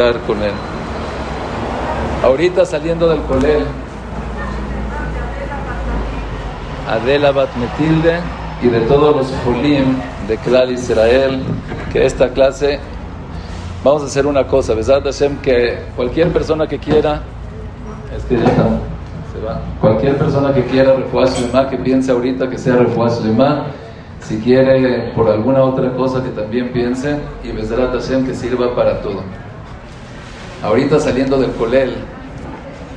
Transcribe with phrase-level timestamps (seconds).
[0.00, 0.52] estar con él.
[2.24, 3.64] Ahorita saliendo del colel,
[6.88, 8.18] Adela Bat Metilde
[8.62, 11.42] y de todos los Jolim de Klal Israel,
[11.92, 12.78] que esta clase,
[13.84, 17.20] vamos a hacer una cosa, Besat Hashem, que cualquier persona que quiera,
[18.16, 18.64] es que ya está,
[19.32, 23.22] se va, cualquier persona que quiera refuerzo que piense ahorita que sea refuerzo
[24.20, 29.00] si quiere por alguna otra cosa que también piense, y Besat Hashem que sirva para
[29.00, 29.22] todo.
[30.62, 31.96] Ahorita saliendo del colel,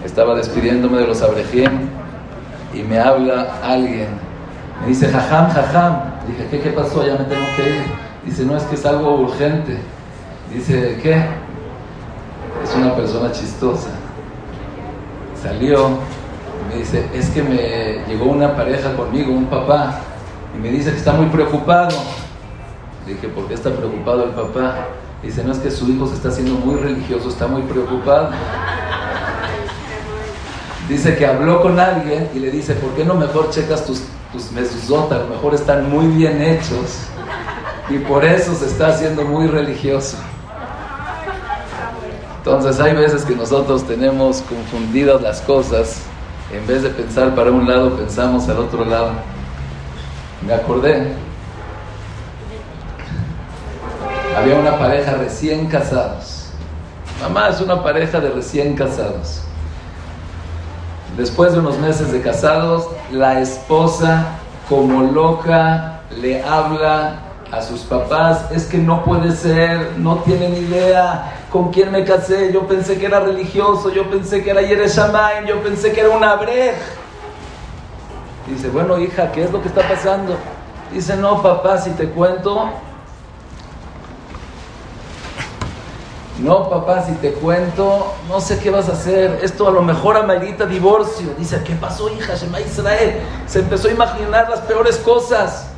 [0.06, 1.70] estaba despidiéndome de los abrejim
[2.74, 4.08] y me habla alguien.
[4.82, 5.98] Me dice, jajam, jajam.
[6.28, 7.06] Dije, ¿qué, ¿qué pasó?
[7.06, 7.84] Ya me tengo que ir.
[8.26, 9.78] Dice, no, es que es algo urgente.
[10.54, 11.24] Dice, ¿qué?
[12.64, 13.90] Es una persona chistosa.
[15.42, 16.00] Salió
[16.70, 20.00] me dice, es que me llegó una pareja conmigo, un papá,
[20.56, 21.96] y me dice que está muy preocupado.
[23.06, 24.88] Dije, ¿por qué está preocupado el papá?
[25.24, 28.32] Dice, no es que su hijo se está haciendo muy religioso, está muy preocupado.
[30.90, 34.52] Dice que habló con alguien y le dice, ¿por qué no mejor checas tus, tus
[34.52, 37.08] A lo mejor están muy bien hechos
[37.90, 40.18] y por eso se está haciendo muy religioso.
[42.40, 46.02] Entonces hay veces que nosotros tenemos confundidas las cosas.
[46.52, 49.14] En vez de pensar para un lado, pensamos al otro lado.
[50.46, 51.14] Me acordé.
[54.36, 56.48] Había una pareja recién casados.
[57.22, 59.42] Mamá es una pareja de recién casados.
[61.16, 64.26] Después de unos meses de casados, la esposa,
[64.68, 67.20] como loca, le habla
[67.52, 72.52] a sus papás, es que no puede ser, no tienen idea con quién me casé,
[72.52, 76.24] yo pensé que era religioso, yo pensé que era Yereshamayim, yo pensé que era un
[76.24, 76.74] abrej.
[78.48, 80.36] Dice, bueno hija, ¿qué es lo que está pasando?
[80.92, 82.70] Dice, no papá, si te cuento,
[86.40, 89.40] No, papá, si te cuento, no sé qué vas a hacer.
[89.44, 91.28] Esto a lo mejor amerita divorcio.
[91.38, 92.36] Dice, ¿qué pasó, hija?
[92.36, 93.20] Shema Israel.
[93.46, 95.70] Se empezó a imaginar las peores cosas.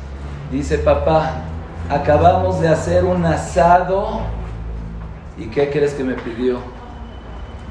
[0.50, 1.42] Dice, papá,
[1.90, 4.20] acabamos de hacer un asado.
[5.36, 6.58] ¿Y qué crees que me pidió?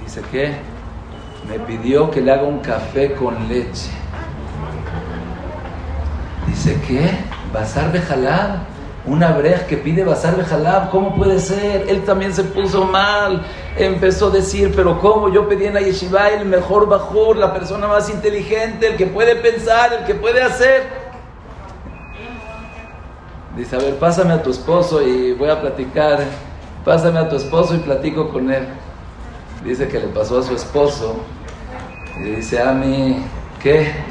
[0.04, 0.56] Dice, ¿qué?
[1.50, 3.90] Me pidió que le haga un café con leche.
[6.48, 7.10] Dice, ¿qué?
[7.52, 8.75] ¿Bazar de jalab?
[9.08, 11.86] Una brej que pide basar de jalab, ¿cómo puede ser?
[11.88, 13.46] Él también se puso mal.
[13.78, 15.30] Empezó a decir, pero ¿cómo?
[15.30, 19.36] Yo pedí en la yeshiva el mejor bajur, la persona más inteligente, el que puede
[19.36, 20.84] pensar, el que puede hacer.
[23.56, 26.20] Dice, a ver, pásame a tu esposo y voy a platicar.
[26.84, 28.68] Pásame a tu esposo y platico con él.
[29.64, 31.18] Dice que le pasó a su esposo.
[32.20, 33.24] Y dice, a mí,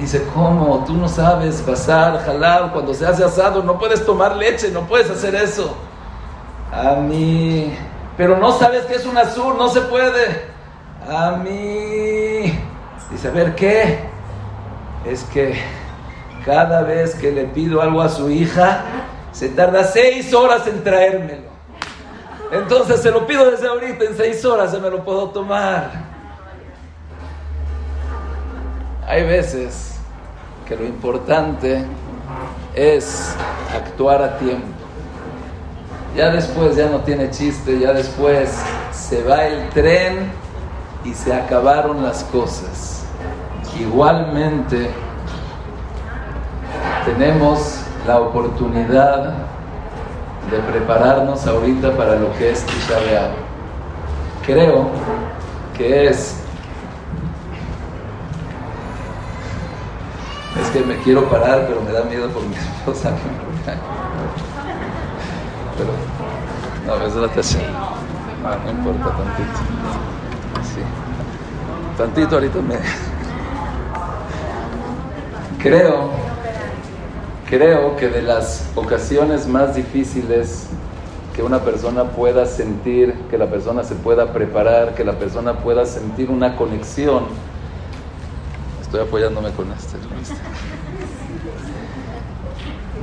[0.00, 0.82] Dice, ¿cómo?
[0.84, 5.08] Tú no sabes basar, jalar, cuando se hace asado no puedes tomar leche, no puedes
[5.08, 5.76] hacer eso.
[6.72, 7.72] A mí,
[8.16, 10.46] pero no sabes que es un azul, no se puede.
[11.08, 12.58] A mí,
[13.12, 14.00] dice, a ver, ¿qué?
[15.06, 15.54] Es que
[16.44, 18.80] cada vez que le pido algo a su hija,
[19.30, 21.50] se tarda seis horas en traérmelo.
[22.50, 26.13] Entonces se lo pido desde ahorita, en seis horas se me lo puedo tomar.
[29.06, 29.96] Hay veces
[30.66, 31.84] que lo importante
[32.74, 33.34] es
[33.74, 34.66] actuar a tiempo.
[36.16, 38.56] Ya después ya no tiene chiste, ya después
[38.92, 40.30] se va el tren
[41.04, 43.04] y se acabaron las cosas.
[43.78, 44.88] Igualmente
[47.04, 49.34] tenemos la oportunidad
[50.50, 53.30] de prepararnos ahorita para lo que es Tisha
[54.46, 54.88] Creo
[55.76, 56.43] que es
[60.74, 63.12] que me quiero parar, pero me da miedo por mi esposa
[65.78, 65.90] Pero,
[66.98, 67.68] no, es la tercera.
[68.42, 69.58] No, no importa, tantito.
[70.62, 70.80] Sí.
[71.96, 72.74] Tantito ahorita me.
[75.62, 76.10] Creo,
[77.48, 80.66] creo que de las ocasiones más difíciles
[81.34, 85.86] que una persona pueda sentir, que la persona se pueda preparar, que la persona pueda
[85.86, 87.24] sentir una conexión,
[88.94, 89.96] Estoy apoyándome con este.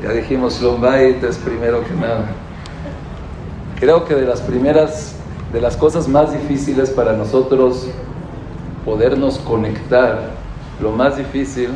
[0.01, 2.27] Ya dijimos, Lombait es primero que nada.
[3.77, 5.15] Creo que de las primeras,
[5.51, 7.89] de las cosas más difíciles para nosotros
[8.85, 10.29] podernos conectar,
[10.81, 11.71] lo más difícil,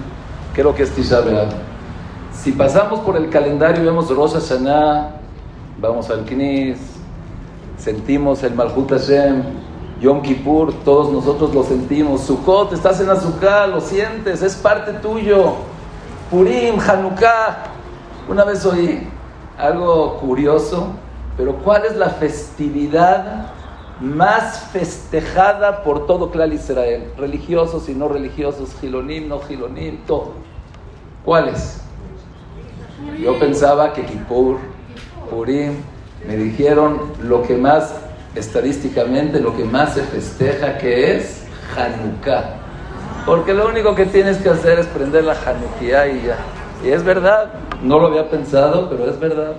[0.53, 1.21] creo que es Tisha
[2.31, 5.09] Si pasamos por el calendario y vemos Rosh Hashanah,
[5.81, 6.77] vamos al Knis,
[7.77, 9.43] sentimos el Malhut Hashem,
[10.05, 12.21] Yom Kippur, todos nosotros lo sentimos.
[12.21, 15.53] Sukkot, estás en Azúcar, lo sientes, es parte tuyo.
[16.29, 17.71] Purim, Hanukkah.
[18.29, 19.07] Una vez oí
[19.57, 20.89] algo curioso,
[21.35, 23.47] pero ¿cuál es la festividad
[23.99, 30.33] más festejada por todo Clal Israel, religiosos y no religiosos, gilonim, no gilonim, todo.
[31.23, 31.81] ¿Cuál es?
[33.19, 34.57] Yo pensaba que Kippur,
[35.31, 35.77] Purim,
[36.27, 38.04] me dijeron lo que más,
[38.35, 41.43] estadísticamente, lo que más se festeja que es
[41.75, 42.55] Hanukkah.
[43.25, 46.37] Porque lo único que tienes que hacer es prender la Hanukkah y ya.
[46.83, 49.53] Y es verdad, no lo había pensado, pero es verdad.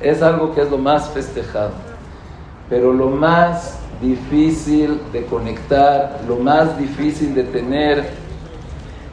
[0.00, 1.72] Es algo que es lo más festejado.
[2.68, 8.10] Pero lo más difícil de conectar, lo más difícil de tener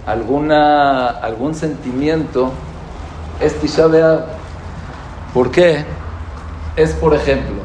[0.06, 2.52] alguna, algún sentimiento
[3.42, 3.88] es Tisha
[5.34, 5.84] ¿Por qué?
[6.76, 7.57] Es, por ejemplo,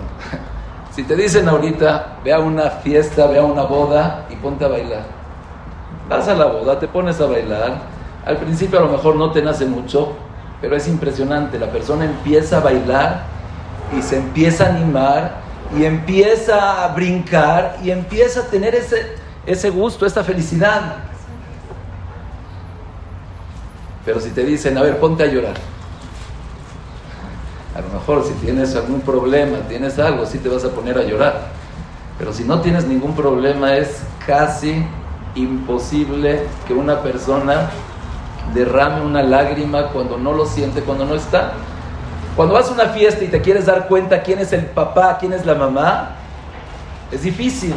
[0.95, 4.69] si te dicen ahorita, ve a una fiesta, ve a una boda y ponte a
[4.69, 5.05] bailar.
[6.09, 7.81] Vas a la boda, te pones a bailar.
[8.27, 10.13] Al principio a lo mejor no te nace mucho,
[10.61, 11.59] pero es impresionante.
[11.59, 13.23] La persona empieza a bailar
[13.97, 15.37] y se empieza a animar
[15.75, 19.17] y empieza a brincar y empieza a tener ese,
[19.47, 20.97] ese gusto, esta felicidad.
[24.05, 25.72] Pero si te dicen, a ver, ponte a llorar.
[27.75, 31.03] A lo mejor si tienes algún problema, tienes algo, sí te vas a poner a
[31.03, 31.49] llorar.
[32.19, 34.85] Pero si no tienes ningún problema, es casi
[35.35, 37.71] imposible que una persona
[38.55, 41.53] derrame una lágrima cuando no lo siente, cuando no está.
[42.37, 45.33] Cuando vas a una fiesta y te quieres dar cuenta quién es el papá, quién
[45.33, 46.17] es la mamá,
[47.11, 47.75] es difícil.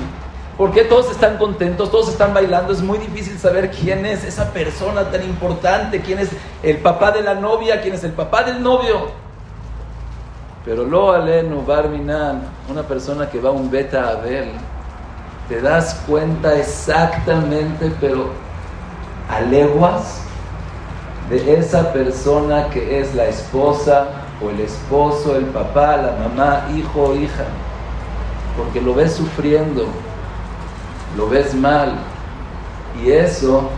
[0.58, 5.10] Porque todos están contentos, todos están bailando, es muy difícil saber quién es esa persona
[5.12, 6.30] tan importante, quién es
[6.64, 9.25] el papá de la novia, quién es el papá del novio.
[10.66, 14.48] Pero lo alenu barminan, una persona que va un beta a ver,
[15.48, 18.30] te das cuenta exactamente, pero
[19.30, 20.22] a leguas,
[21.30, 24.08] de esa persona que es la esposa
[24.44, 27.46] o el esposo, el papá, la mamá, hijo o hija,
[28.58, 29.86] porque lo ves sufriendo,
[31.18, 31.94] lo ves mal,
[33.04, 33.70] y eso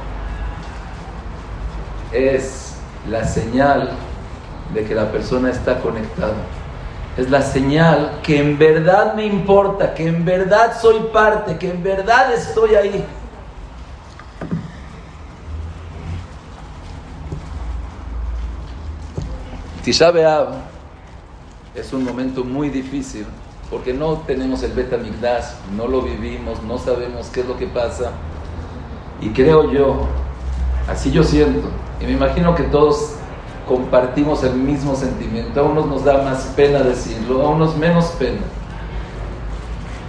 [2.12, 2.76] es
[3.10, 3.92] la señal
[4.74, 6.34] de que la persona está conectada.
[7.18, 11.82] Es la señal que en verdad me importa, que en verdad soy parte, que en
[11.82, 13.06] verdad estoy ahí.
[19.84, 20.12] Tisha
[21.74, 23.26] es un momento muy difícil
[23.70, 24.98] porque no tenemos el beta
[25.76, 28.12] no lo vivimos, no sabemos qué es lo que pasa.
[29.22, 30.08] Y creo yo,
[30.88, 31.68] así yo siento,
[32.00, 33.17] y me imagino que todos
[33.68, 35.60] compartimos el mismo sentimiento.
[35.60, 38.42] A unos nos da más pena decirlo, a unos menos pena.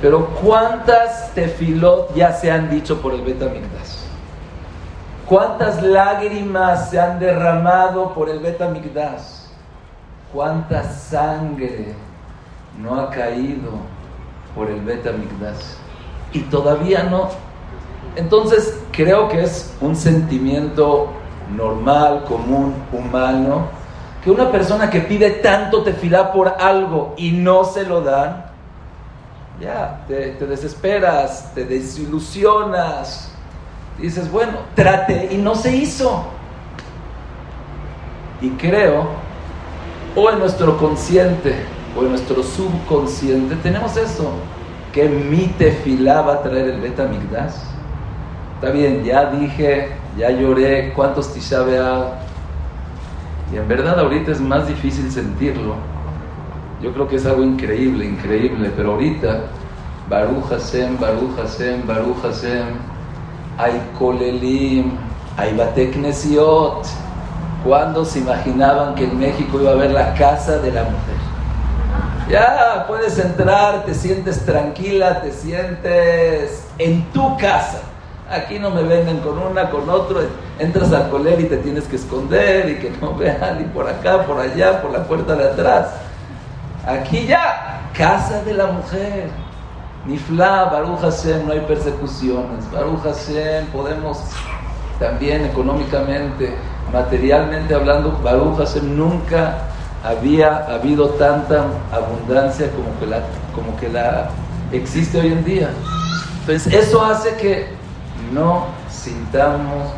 [0.00, 3.46] Pero ¿cuántas tefilot ya se han dicho por el beta
[5.26, 8.72] ¿Cuántas lágrimas se han derramado por el beta
[10.32, 11.94] cuánta sangre
[12.81, 13.72] no ha caído
[14.55, 15.12] por el beta
[16.32, 17.28] y todavía no.
[18.16, 21.08] Entonces creo que es un sentimiento
[21.55, 23.69] normal, común, humano,
[24.23, 28.47] que una persona que pide tanto tefilá por algo y no se lo dan,
[29.61, 33.33] ya te, desesperas, te desilusionas,
[33.99, 36.25] dices, bueno, trate y no se hizo.
[38.41, 39.09] Y creo
[40.15, 41.55] o en nuestro consciente
[41.97, 44.33] o en nuestro subconsciente tenemos eso,
[44.93, 47.09] que mi tefilá va a traer el beta
[48.55, 51.65] Está bien, ya dije, ya lloré, ¿cuántos tisha
[53.53, 55.77] Y en verdad ahorita es más difícil sentirlo.
[56.82, 59.44] Yo creo que es algo increíble, increíble, pero ahorita,
[60.08, 62.67] Baruch Hashem, Baruch Hashem, Baruch Hashem,
[63.56, 64.93] hay kolelim,
[65.37, 66.87] hay bateknesiot,
[67.65, 71.17] ¿Cuándo se imaginaban que en México iba a haber la casa de la mujer?
[72.31, 77.82] Ya puedes entrar, te sientes tranquila, te sientes en tu casa.
[78.31, 80.20] Aquí no me venden con una, con otro.
[80.58, 84.25] Entras al colegio y te tienes que esconder y que no vean, y por acá,
[84.25, 85.89] por allá, por la puerta de atrás.
[86.87, 89.31] Aquí ya, casa de la mujer.
[90.06, 92.70] Nifla, Baruch Hashem, no hay persecuciones.
[92.73, 94.20] Baruch Hashem, podemos
[94.99, 96.55] también económicamente
[96.93, 99.58] materialmente hablando, Baruch Hashem nunca
[100.05, 103.23] había habido tanta abundancia como que la,
[103.55, 104.31] como que la
[104.73, 105.70] existe hoy en día.
[106.41, 107.78] Entonces, eso hace que
[108.32, 109.89] no sintamos,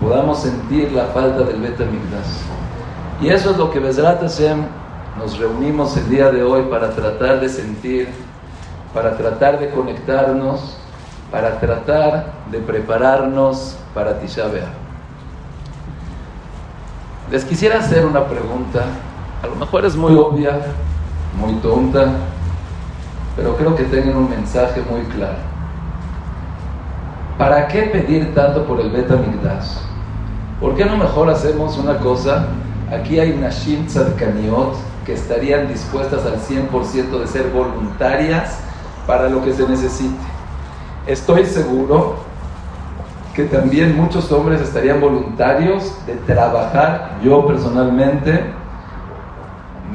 [0.00, 1.84] podamos sentir la falta del Beta
[3.20, 4.64] Y eso es lo que Bezrat Hashem
[5.18, 8.08] nos reunimos el día de hoy para tratar de sentir,
[8.94, 10.76] para tratar de conectarnos,
[11.30, 14.44] para tratar de prepararnos para Tisha
[17.30, 18.84] les quisiera hacer una pregunta,
[19.40, 20.58] a lo mejor es muy obvia,
[21.38, 22.06] muy tonta,
[23.36, 25.49] pero creo que tienen un mensaje muy claro.
[27.40, 29.78] ¿Para qué pedir tanto por el Beta Migdash?
[30.60, 32.48] ¿Por qué no mejor hacemos una cosa?
[32.92, 34.74] Aquí hay Nashim Tzadkaniot
[35.06, 38.58] que estarían dispuestas al 100% de ser voluntarias
[39.06, 40.22] para lo que se necesite.
[41.06, 42.16] Estoy seguro
[43.34, 47.12] que también muchos hombres estarían voluntarios de trabajar.
[47.24, 48.52] Yo personalmente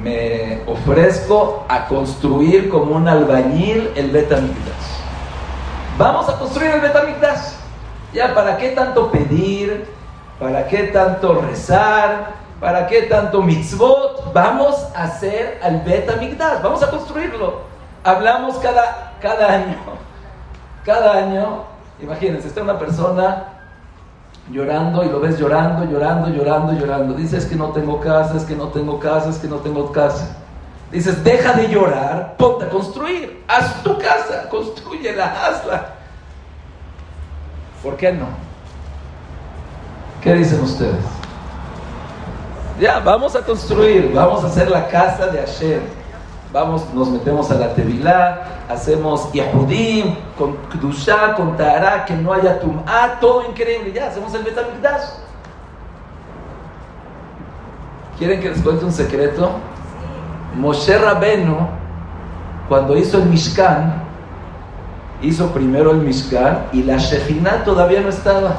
[0.01, 4.94] me ofrezco a construir como un albañil el Betamigdash.
[5.97, 7.53] Vamos a construir el Betamigdash.
[8.13, 9.87] Ya, ¿para qué tanto pedir?
[10.39, 12.33] ¿Para qué tanto rezar?
[12.59, 14.33] ¿Para qué tanto mitzvot?
[14.33, 16.61] Vamos a hacer al Betamigdash.
[16.61, 17.61] Vamos a construirlo.
[18.03, 19.77] Hablamos cada, cada año.
[20.83, 21.63] Cada año,
[22.01, 23.45] imagínense, está una persona
[24.51, 27.13] llorando y lo ves llorando, llorando, llorando, llorando.
[27.13, 30.44] Dices que no tengo casa, es que no tengo casa, es que no tengo casa.
[30.91, 35.95] Dices, deja de llorar, ponte a construir, haz tu casa, construyela, hazla.
[37.83, 38.27] ¿Por qué no?
[40.21, 41.03] ¿Qué dicen ustedes?
[42.79, 45.81] Ya, vamos a construir, vamos a hacer la casa de Hashem.
[46.51, 52.59] Vamos, nos metemos a la Tevilá, hacemos Yahudim, con Kdusha, con Tahara, que no haya
[52.59, 53.91] Tum'ah, todo increíble.
[53.91, 55.03] Ya, hacemos el Betamigdash.
[58.17, 59.51] ¿Quieren que les cuente un secreto?
[60.55, 61.67] Moshe Rabenu,
[62.69, 64.03] cuando hizo el Mishkan,
[65.21, 68.57] hizo primero el Mishkan y la Shejina todavía no estaba.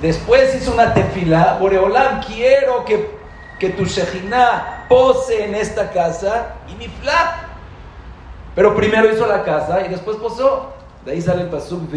[0.00, 3.10] Después hizo una tefila, Boreolam, quiero que,
[3.58, 7.48] que tu Shejina pose en esta casa y mi fla.
[8.54, 10.72] Pero primero hizo la casa y después posó.
[11.04, 11.90] De ahí sale el pasuk,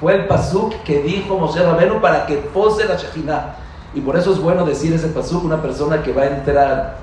[0.00, 3.56] fue el pasuk que dijo Moshe Rabenu para que pose la Shejina.
[3.94, 6.96] Y por eso es bueno decir ese pasuk, una persona que va a entrar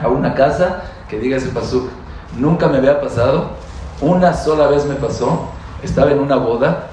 [0.00, 1.88] a una casa, que diga ese pasuk.
[2.36, 3.50] Nunca me había pasado,
[4.00, 5.48] una sola vez me pasó,
[5.82, 6.88] estaba en una boda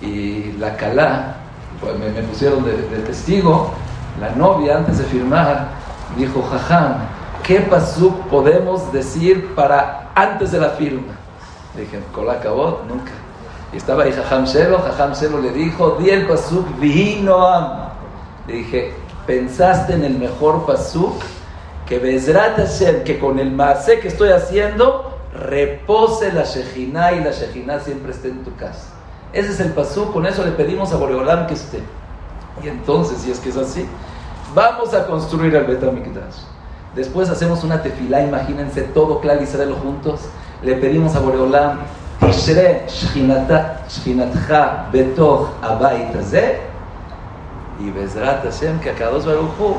[0.00, 1.36] y la calá,
[1.80, 3.72] pues me, pusieron de, testigo,
[4.20, 5.68] la novia antes de firmar
[6.16, 6.96] dijo, jajam,
[7.42, 11.14] ¿qué pasuk podemos decir para antes de la firma?
[11.76, 13.12] Dije, la acabó, nunca.
[13.72, 17.89] Y estaba ahí Jajam Shelo, Jajam Shelo le dijo, di el pasuk, am
[18.46, 18.92] le dije,
[19.26, 21.14] pensaste en el mejor pasuk,
[21.86, 27.30] que Bezrat Hashem, que con el masé que estoy haciendo, repose la Shejina y la
[27.30, 28.88] Shejina siempre esté en tu casa.
[29.32, 31.82] Ese es el pasuk, con eso le pedimos a Boreolam que esté.
[32.62, 33.86] Y entonces, si es que es así,
[34.54, 36.42] vamos a construir el Betamikdash.
[36.94, 40.22] Después hacemos una tefilá, imagínense todo claro Israel juntos.
[40.62, 41.78] Le pedimos a Boreolam,
[42.20, 42.86] Tishre
[44.92, 45.48] Betoch
[47.80, 49.76] y Bezrat Hashem, que Akadosh Baruj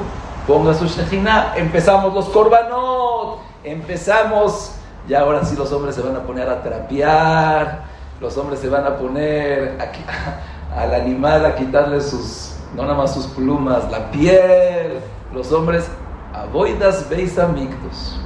[0.47, 1.53] ponga su Shejina.
[1.55, 4.73] Empezamos los korbanot, empezamos,
[5.07, 7.83] ya ahora sí los hombres se van a poner a trapear,
[8.19, 9.77] los hombres se van a poner
[10.75, 14.99] al animal a quitarle sus, no nada más sus plumas, la piel,
[15.33, 15.87] los hombres,
[16.33, 18.19] avoidas veis amigos.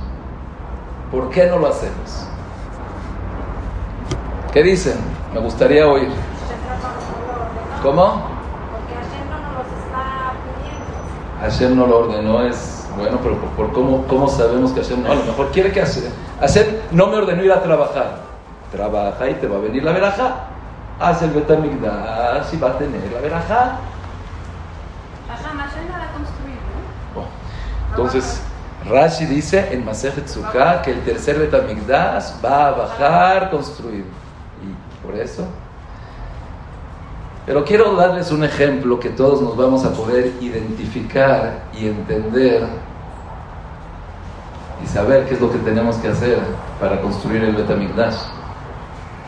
[1.11, 2.27] ¿Por qué no lo hacemos?
[4.51, 4.97] ¿Qué dicen?
[5.33, 6.09] Me gustaría oír.
[7.83, 8.34] ¿Cómo?
[11.41, 15.15] Hashem no lo ordenó, es bueno, pero por, cómo, cómo, sabemos que Hashem no, a
[15.15, 16.05] lo mejor quiere que Hashem,
[16.39, 18.23] Hashem no me ordenó ir a trabajar.
[18.71, 20.47] Trabaja y te va a venir la veraja.
[20.99, 23.79] Haz el Betamigdash y va a tener la veraja.
[27.89, 28.41] Entonces,
[28.89, 34.05] Rashi dice en Masejet Sukkah que el tercer Betamigdash va a bajar construido.
[34.63, 35.45] Y por eso
[37.45, 42.65] pero quiero darles un ejemplo que todos nos vamos a poder identificar y entender
[44.83, 46.39] y saber qué es lo que tenemos que hacer
[46.79, 48.15] para construir el Betamigdash.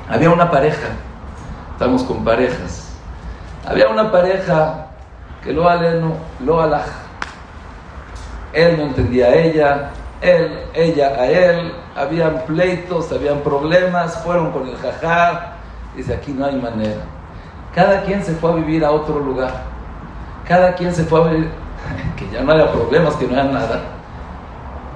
[0.09, 0.87] Había una pareja,
[1.73, 2.91] estamos con parejas.
[3.67, 4.87] Había una pareja
[5.43, 6.87] que lo aleno, lo alaj.
[8.51, 9.89] Él no entendía a ella,
[10.21, 15.53] él, ella a él, habían pleitos, habían problemas, fueron con el jajá.
[15.95, 17.16] Dice, aquí no hay manera
[17.77, 19.51] cada quien se fue a vivir a otro lugar.
[20.47, 21.51] Cada quien se fue a vivir,
[22.17, 23.81] que ya no haya problemas, que no haya nada.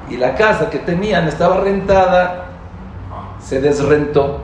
[0.10, 2.46] Y la casa que tenían estaba rentada,
[3.40, 4.40] se desrentó.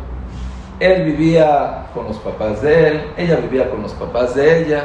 [0.80, 4.84] Él vivía con los papás de él, ella vivía con los papás de ella.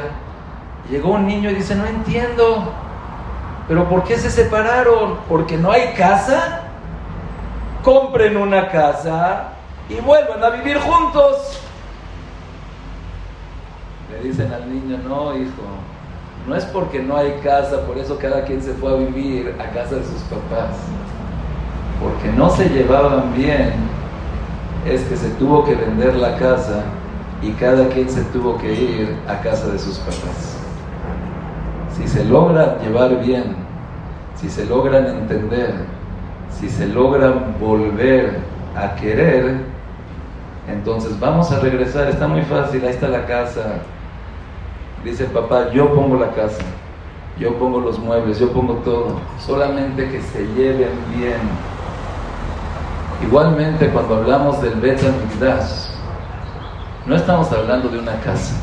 [0.89, 2.73] Llegó un niño y dice, no entiendo,
[3.67, 5.19] pero ¿por qué se separaron?
[5.29, 6.61] ¿Porque no hay casa?
[7.83, 9.49] Compren una casa
[9.87, 11.62] y vuelvan a vivir juntos
[14.21, 15.63] dicen al niño, no, hijo,
[16.47, 19.71] no es porque no hay casa, por eso cada quien se fue a vivir a
[19.73, 20.75] casa de sus papás.
[22.01, 23.71] porque no se llevaban bien,
[24.85, 26.83] es que se tuvo que vender la casa
[27.41, 30.57] y cada quien se tuvo que ir a casa de sus papás.
[31.95, 33.55] Si se logra llevar bien,
[34.35, 35.75] si se logran entender,
[36.49, 38.39] si se logran volver
[38.75, 39.61] a querer,
[40.67, 43.81] entonces vamos a regresar, está muy fácil, ahí está la casa.
[45.03, 46.63] Dice papá, yo pongo la casa,
[47.37, 51.41] yo pongo los muebles, yo pongo todo, solamente que se lleven bien.
[53.21, 55.01] Igualmente cuando hablamos del Bet
[57.05, 58.55] no estamos hablando de una casa.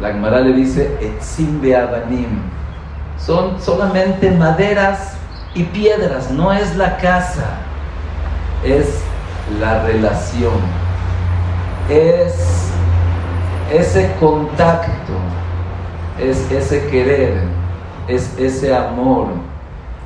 [0.00, 2.42] La Gemara le dice Etzim Beabanim.
[3.16, 5.16] Son solamente maderas
[5.54, 7.58] y piedras, no es la casa,
[8.64, 9.00] es
[9.60, 10.54] la relación,
[11.88, 12.64] es
[13.72, 15.12] ese contacto,
[16.18, 17.34] es ese querer,
[18.08, 19.28] es ese amor,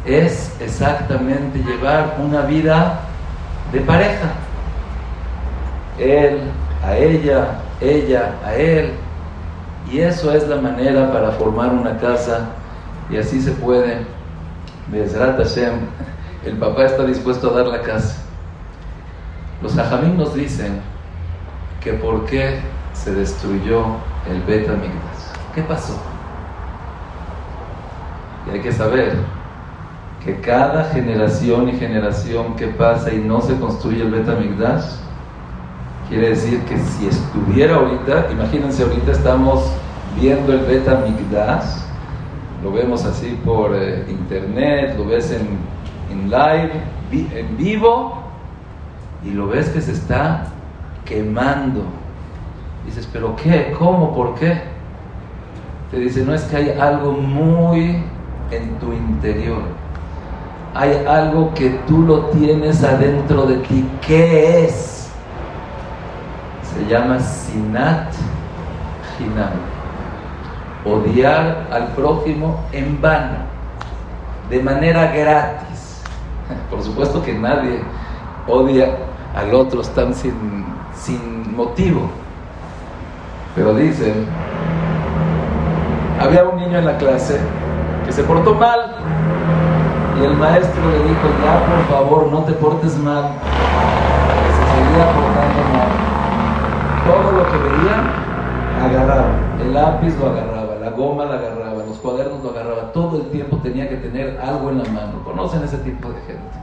[0.04, 3.00] es exactamente llevar una vida
[3.72, 4.32] de pareja.
[5.98, 6.40] Él
[6.84, 8.92] a ella, ella a él.
[9.90, 12.50] Y eso es la manera para formar una casa
[13.10, 14.06] y así se puede.
[14.88, 15.80] Bezrat Hashem,
[16.44, 18.22] el papá está dispuesto a dar la casa.
[19.62, 20.80] Los hajamim nos dicen
[21.82, 22.60] que por qué
[22.92, 23.84] se destruyó
[24.30, 24.68] el Bet
[25.58, 25.94] ¿Qué pasó?
[28.46, 29.16] Y hay que saber
[30.24, 34.28] que cada generación y generación que pasa y no se construye el Bet
[36.08, 39.68] Quiere decir que si estuviera ahorita, imagínense ahorita estamos
[40.20, 41.80] viendo el Beta Migdash,
[42.62, 45.58] lo vemos así por eh, internet, lo ves en,
[46.12, 46.70] en live,
[47.34, 48.22] en vivo,
[49.24, 50.44] y lo ves que se está
[51.04, 51.82] quemando.
[52.86, 53.74] Dices, ¿pero qué?
[53.76, 54.14] ¿Cómo?
[54.14, 54.77] ¿Por qué?
[55.90, 58.02] Te dice, no es que hay algo muy
[58.50, 59.62] en tu interior.
[60.74, 63.88] Hay algo que tú lo tienes adentro de ti.
[64.06, 64.98] ¿Qué es?
[66.78, 68.12] se llama Sinat
[69.18, 69.50] Hinam.
[70.84, 73.38] Odiar al prójimo en vano,
[74.48, 76.02] de manera gratis.
[76.70, 77.80] Por supuesto que nadie
[78.46, 78.96] odia
[79.34, 82.08] al otro tan sin, sin motivo.
[83.54, 84.26] Pero dicen,
[86.20, 87.38] había un niño en la clase
[88.04, 88.80] que se portó mal
[90.20, 93.24] y el maestro le dijo, ya por favor no te portes mal.
[94.50, 96.08] se seguía portando mal
[97.08, 98.04] todo lo que veía,
[98.84, 99.30] agarraba.
[99.60, 102.92] El lápiz lo agarraba, la goma la agarraba, los cuadernos lo agarraba.
[102.92, 105.24] Todo el tiempo tenía que tener algo en la mano.
[105.24, 106.58] ¿Conocen ese tipo de gente?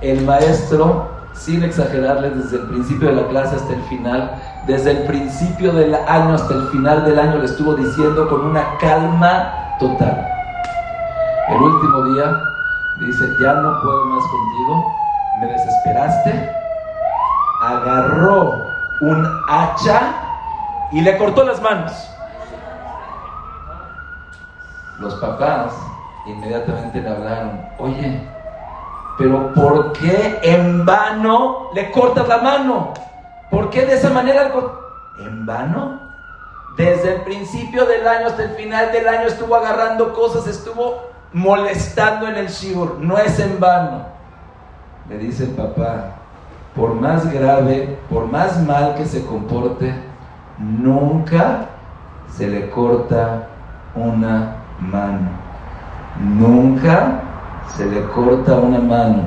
[0.00, 4.30] El maestro, sin exagerarles, desde el principio de la clase hasta el final,
[4.66, 8.78] desde el principio del año hasta el final del año, le estuvo diciendo con una
[8.78, 10.28] calma total.
[11.48, 12.32] El último día
[13.00, 14.94] dice, ya no puedo más contigo,
[15.40, 16.50] me desesperaste,
[17.60, 18.66] agarró
[19.00, 20.14] un hacha
[20.92, 21.92] y le cortó las manos.
[25.00, 25.74] Los papás
[26.26, 28.33] inmediatamente le hablaron, oye,
[29.16, 32.94] pero ¿por qué en vano le cortas la mano?
[33.50, 34.52] ¿Por qué de esa manera
[35.18, 36.00] ¿En vano?
[36.76, 42.26] Desde el principio del año hasta el final del año estuvo agarrando cosas, estuvo molestando
[42.26, 42.98] en el shiur.
[42.98, 44.06] No es en vano.
[45.08, 46.16] Le dice el papá,
[46.74, 49.94] por más grave, por más mal que se comporte,
[50.58, 51.66] nunca
[52.36, 53.48] se le corta
[53.94, 55.30] una mano.
[56.18, 57.20] Nunca
[57.76, 59.22] se le corta una mano.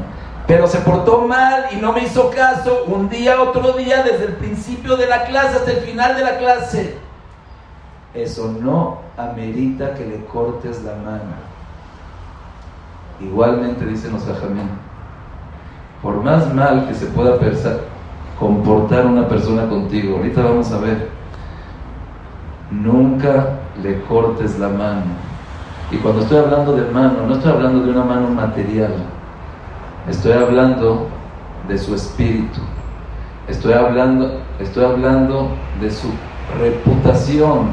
[0.47, 4.33] Pero se portó mal y no me hizo caso un día, otro día, desde el
[4.33, 6.97] principio de la clase hasta el final de la clase.
[8.13, 11.47] Eso no amerita que le cortes la mano.
[13.19, 14.69] Igualmente dicen los ajamín
[16.01, 17.37] por más mal que se pueda
[18.39, 21.09] comportar una persona contigo, ahorita vamos a ver,
[22.69, 25.27] nunca le cortes la mano.
[25.91, 28.93] Y cuando estoy hablando de mano, no estoy hablando de una mano material,
[30.09, 31.07] estoy hablando
[31.67, 32.59] de su espíritu,
[33.47, 36.09] estoy hablando, estoy hablando de su
[36.59, 37.69] reputación.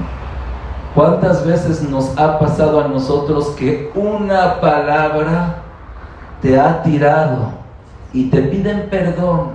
[0.94, 5.57] ¿Cuántas veces nos ha pasado a nosotros que una palabra
[6.40, 7.64] te ha tirado?
[8.14, 9.48] y te piden perdón.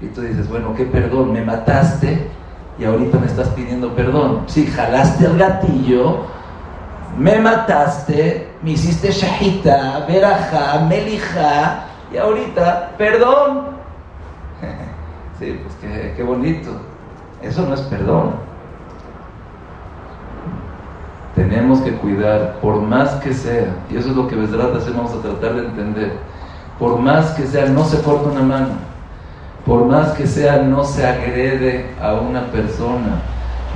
[0.00, 1.32] Y tú dices, bueno, ¿qué perdón?
[1.32, 2.28] Me mataste
[2.78, 4.42] y ahorita me estás pidiendo perdón.
[4.46, 6.26] Si jalaste el gatillo,
[7.18, 13.68] me mataste, me hiciste shahita, veraja, melija, y ahorita, perdón.
[15.38, 16.70] sí, pues qué, qué bonito.
[17.42, 18.34] Eso no es perdón.
[21.34, 25.22] Tenemos que cuidar, por más que sea, y eso es lo que Besrat vamos a
[25.22, 26.30] tratar de entender
[26.80, 28.68] por más que sea, no se corta una mano,
[29.66, 33.20] por más que sea, no se agrede a una persona,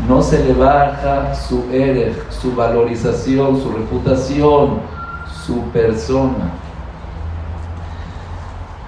[0.09, 4.81] no se le baja su erej, su valorización, su reputación,
[5.45, 6.53] su persona.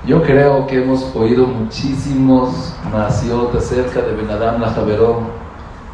[0.06, 5.26] Yo creo que hemos oído muchísimos masiot acerca de Benadam Lajaverón,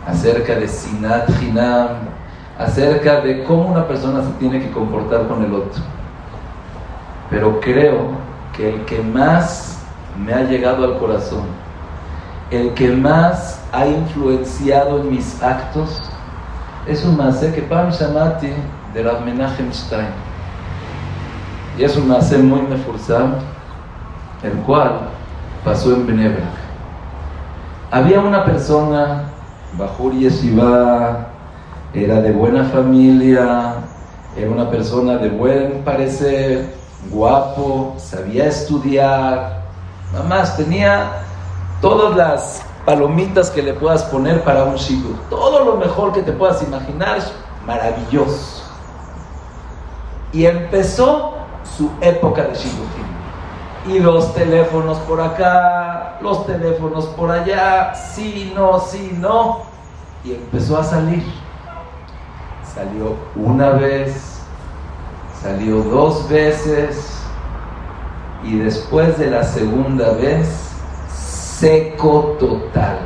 [0.07, 1.89] acerca de Sinat Hinam,
[2.59, 5.83] acerca de cómo una persona se tiene que comportar con el otro.
[7.31, 8.11] Pero creo
[8.55, 9.79] que el que más
[10.23, 11.45] me ha llegado al corazón,
[12.51, 16.01] el que más ha influenciado en mis actos,
[16.87, 18.53] es un masé que Pam Shamati
[18.93, 20.09] de Rav Menachem Stein.
[21.79, 23.37] Y es un masé muy mefursam,
[24.43, 25.09] el cual
[25.65, 26.45] pasó en Benebra.
[27.91, 29.25] Había una persona,
[29.79, 31.29] Bajur Yeshiva,
[31.95, 33.75] era de buena familia,
[34.37, 36.75] era una persona de buen parecer,
[37.11, 39.63] guapo, sabía estudiar,
[40.13, 41.11] nada más tenía
[41.81, 46.33] todas las palomitas que le puedas poner para un shigur, todo lo mejor que te
[46.33, 47.19] puedas imaginar,
[47.67, 48.63] maravilloso.
[50.33, 51.35] Y empezó
[51.77, 52.87] su época de shigur.
[53.87, 59.63] Y los teléfonos por acá, los teléfonos por allá, sí, no, sí, no.
[60.25, 61.25] Y empezó a salir.
[62.75, 64.33] Salió una vez,
[65.43, 67.21] Salió dos veces
[68.45, 70.71] y después de la segunda vez,
[71.63, 72.99] seco total.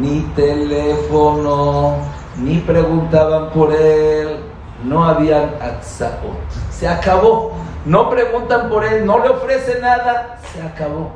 [0.00, 1.96] Ni teléfono,
[2.38, 4.38] ni preguntaban por él,
[4.82, 6.50] no habían atzaot.
[6.70, 7.52] Se acabó.
[7.84, 11.10] No preguntan por él, no le ofrecen nada, se acabó.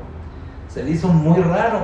[0.68, 1.80] Se le hizo muy raro.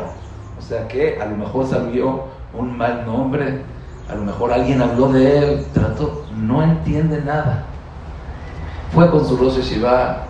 [0.59, 3.63] O sea que a lo mejor salió un mal nombre,
[4.11, 7.65] a lo mejor alguien habló de él, trató, no entiende nada
[8.93, 10.26] fue con su Rosh Shiva,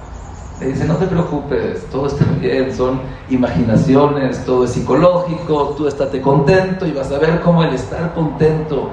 [0.61, 6.21] le dice, no te preocupes, todo está bien, son imaginaciones, todo es psicológico, tú estate
[6.21, 8.91] contento y vas a ver cómo el estar contento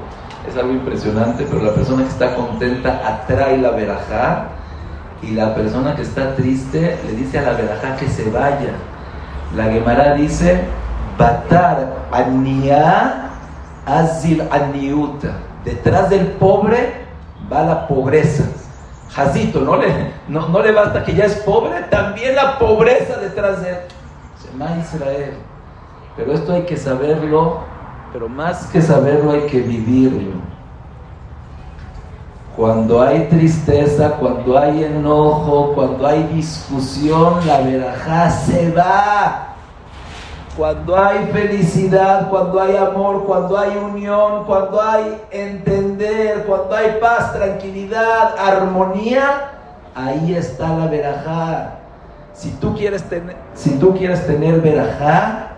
[0.47, 4.49] es algo impresionante, pero la persona que está contenta atrae la verajá
[5.21, 8.73] y la persona que está triste le dice a la verajá que se vaya.
[9.56, 10.62] La Gemara dice,
[11.17, 13.30] Batar ania
[13.86, 15.34] azil aniuta.
[15.63, 17.06] Detrás del pobre
[17.52, 18.43] va la pobreza.
[19.15, 23.69] Jazito, no le, no, le basta que ya es pobre, también la pobreza detrás de
[23.69, 23.78] él.
[24.38, 25.34] Se Israel.
[26.15, 27.60] Pero esto hay que saberlo,
[28.12, 30.41] pero más que saberlo hay que vivirlo.
[32.56, 39.52] Cuando hay tristeza, cuando hay enojo, cuando hay discusión, la verajá se va.
[40.57, 47.33] Cuando hay felicidad, cuando hay amor, cuando hay unión, cuando hay entender, cuando hay paz,
[47.33, 49.51] tranquilidad, armonía,
[49.95, 51.79] ahí está la verajá.
[52.33, 55.53] Si tú quieres tener, si tú quieres tener verajá,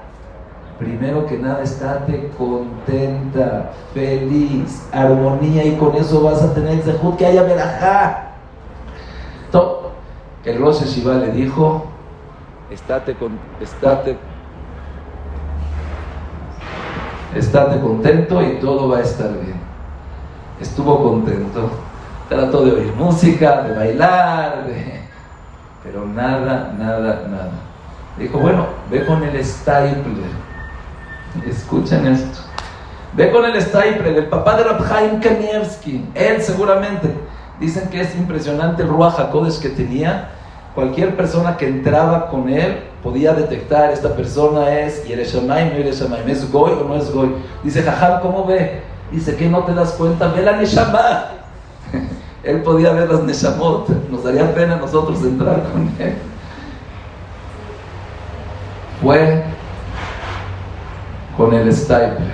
[0.80, 6.82] primero que nada estate contenta, feliz, armonía y con eso vas a tener
[7.18, 8.26] que haya verajá.
[10.46, 11.86] El Rosh Shiva le dijo,
[12.70, 14.16] estate, con, estate
[17.36, 19.60] estate contento y todo va a estar bien.
[20.60, 21.70] Estuvo contento,
[22.30, 24.66] trató de oír música, de bailar,
[25.84, 27.52] pero nada, nada, nada.
[28.18, 30.46] Dijo, bueno, ve con el stapler.
[31.46, 32.40] Escuchen esto.
[33.14, 36.06] Ve con el stapler, el papá de Rabhaim Kanievski.
[36.16, 37.14] Él seguramente.
[37.60, 40.30] Dicen que es impresionante el Ruach HaKodesh que tenía.
[40.76, 46.52] Cualquier persona que entraba con él podía detectar esta persona es Yereshamaim, no Yereshamaim, es
[46.52, 47.34] Goy o no es Goy.
[47.64, 48.82] Dice, Jajam, ¿cómo ve?
[49.10, 50.28] Dice, que no te das cuenta?
[50.28, 51.28] Ve la Neshama.
[52.46, 56.16] él podía ver las Neshamot, nos daría pena nosotros entrar con él.
[59.02, 59.44] Fue
[61.36, 62.32] con el Stapler,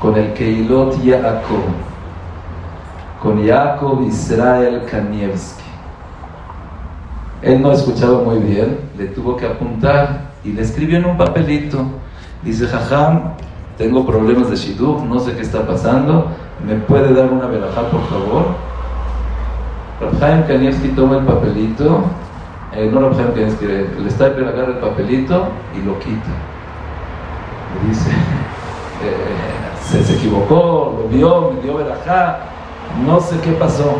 [0.00, 1.64] con el Keilot Yaakov,
[3.22, 5.63] con Yaakov Israel Kanievski.
[7.44, 11.84] Él no escuchaba muy bien, le tuvo que apuntar y le escribió en un papelito.
[12.42, 13.34] Dice, Jajam,
[13.76, 16.28] tengo problemas de shidduch, no sé qué está pasando,
[16.66, 18.46] ¿me puede dar una verajá, por favor?
[20.00, 22.04] Rabhaim Kanievski toma el papelito,
[22.72, 26.30] eh, no Rabhaim Kanievski, el Stapler agarra el papelito y lo quita.
[27.74, 28.10] Le dice,
[29.04, 32.38] eh, se, se, equivocó, lo vio, me dio verajá,
[33.04, 33.96] no sé qué pasó.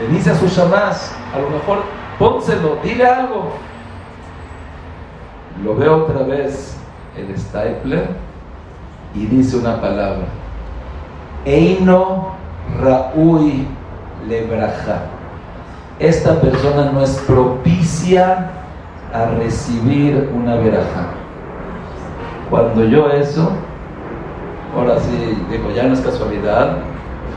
[0.00, 3.50] Le dice a sus shamás, a lo mejor pónselo, dile algo.
[5.64, 6.76] Lo veo otra vez
[7.16, 8.10] el stapler
[9.12, 10.26] y dice una palabra.
[11.44, 12.28] Eino
[12.80, 13.66] Raúl
[14.28, 15.02] Lebraja.
[15.98, 18.50] Esta persona no es propicia
[19.12, 21.08] a recibir una veraja.
[22.48, 23.50] Cuando yo eso,
[24.76, 26.76] ahora sí, digo, ya no es casualidad,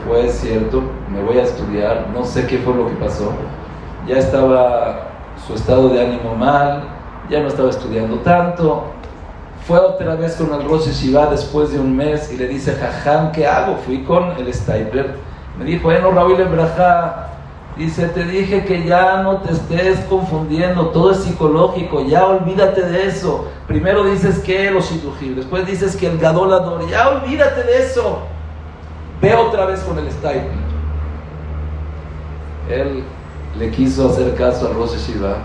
[0.06, 3.32] fue cierto, me voy a estudiar, no sé qué fue lo que pasó.
[4.06, 5.08] Ya estaba
[5.46, 6.84] su estado de ánimo mal,
[7.28, 8.84] ya no estaba estudiando tanto.
[9.66, 13.32] Fue otra vez con el Rosh Shiva después de un mes y le dice, Jajam,
[13.32, 13.76] ¿qué hago?
[13.84, 15.16] Fui con el Stapler.
[15.58, 17.30] Me dijo, bueno, Raúl Braja,
[17.76, 23.06] dice, te dije que ya no te estés confundiendo, todo es psicológico, ya olvídate de
[23.06, 23.48] eso.
[23.66, 28.20] Primero dices que los shidujim, después dices que el gadolador, ya olvídate de eso.
[29.20, 30.66] Ve otra vez con el Stapler.
[32.68, 33.04] Él
[33.58, 35.36] le quiso hacer caso al Rosh Shiva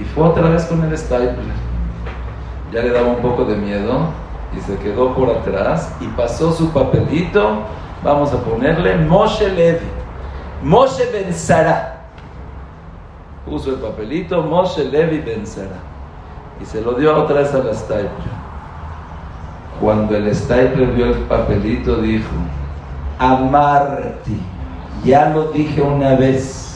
[0.00, 1.36] y fue otra vez con el stapler.
[2.72, 4.10] Ya le daba un poco de miedo
[4.56, 7.62] y se quedó por atrás y pasó su papelito.
[8.04, 9.86] Vamos a ponerle Moshe Levi,
[10.62, 11.34] Moshe Ben.
[13.44, 15.42] Puso el papelito Moshe Levi Ben
[16.60, 18.08] y se lo dio otra vez al stapler.
[19.80, 22.34] Cuando el stapler vio el papelito dijo,
[23.18, 24.40] Amarti,
[25.04, 26.67] ya lo dije una vez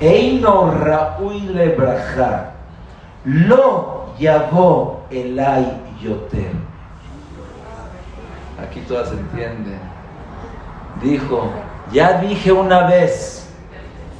[0.00, 2.52] Eino Raúl Lebraja,
[3.24, 6.52] lo llamó Elay Yoter.
[8.62, 9.78] Aquí todas se entienden.
[11.02, 11.50] Dijo,
[11.92, 13.48] ya dije una vez,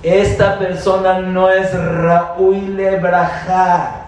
[0.03, 4.07] esta persona no es Raúl Lebraja,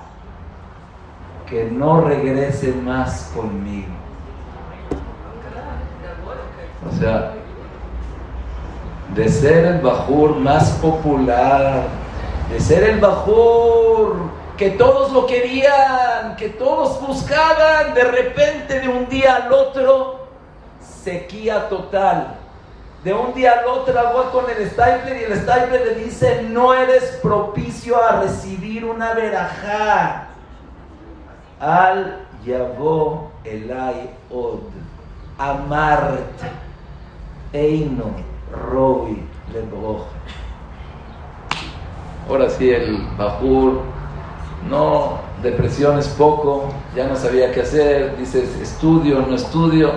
[1.46, 3.88] que no regrese más conmigo.
[6.88, 7.32] O sea,
[9.14, 11.84] de ser el Bajur más popular,
[12.50, 14.16] de ser el Bajur
[14.56, 20.26] que todos lo querían, que todos buscaban, de repente de un día al otro,
[20.80, 22.36] sequía total.
[23.02, 26.72] De un día al otro agua con el Stapler y el Stapler le dice, no
[26.72, 30.28] eres propicio a recibir una verajá.
[31.58, 34.60] Al Yavó Elai Od,
[35.38, 36.22] Amarte,
[37.52, 38.31] Eino.
[38.52, 40.06] Robi Lebroch.
[42.28, 43.80] Ahora sí, el Bajur,
[44.68, 49.90] no, depresión es poco, ya no sabía qué hacer, dices estudio, no estudio,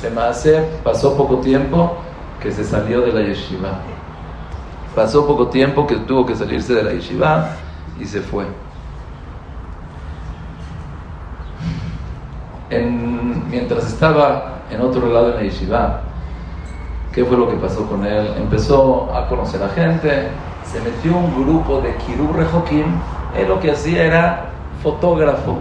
[0.00, 1.96] se me hace, pasó poco tiempo
[2.40, 3.80] que se salió de la yeshiva.
[4.94, 7.56] Pasó poco tiempo que tuvo que salirse de la yeshiva
[8.00, 8.46] y se fue.
[13.48, 16.02] mientras estaba en otro lado de la yeshiva,
[17.16, 18.30] ¿Qué fue lo que pasó con él?
[18.36, 20.28] Empezó a conocer a gente,
[20.70, 22.84] se metió un grupo de Kirur Rejokim.
[23.34, 24.50] Él lo que hacía era
[24.82, 25.56] fotógrafo.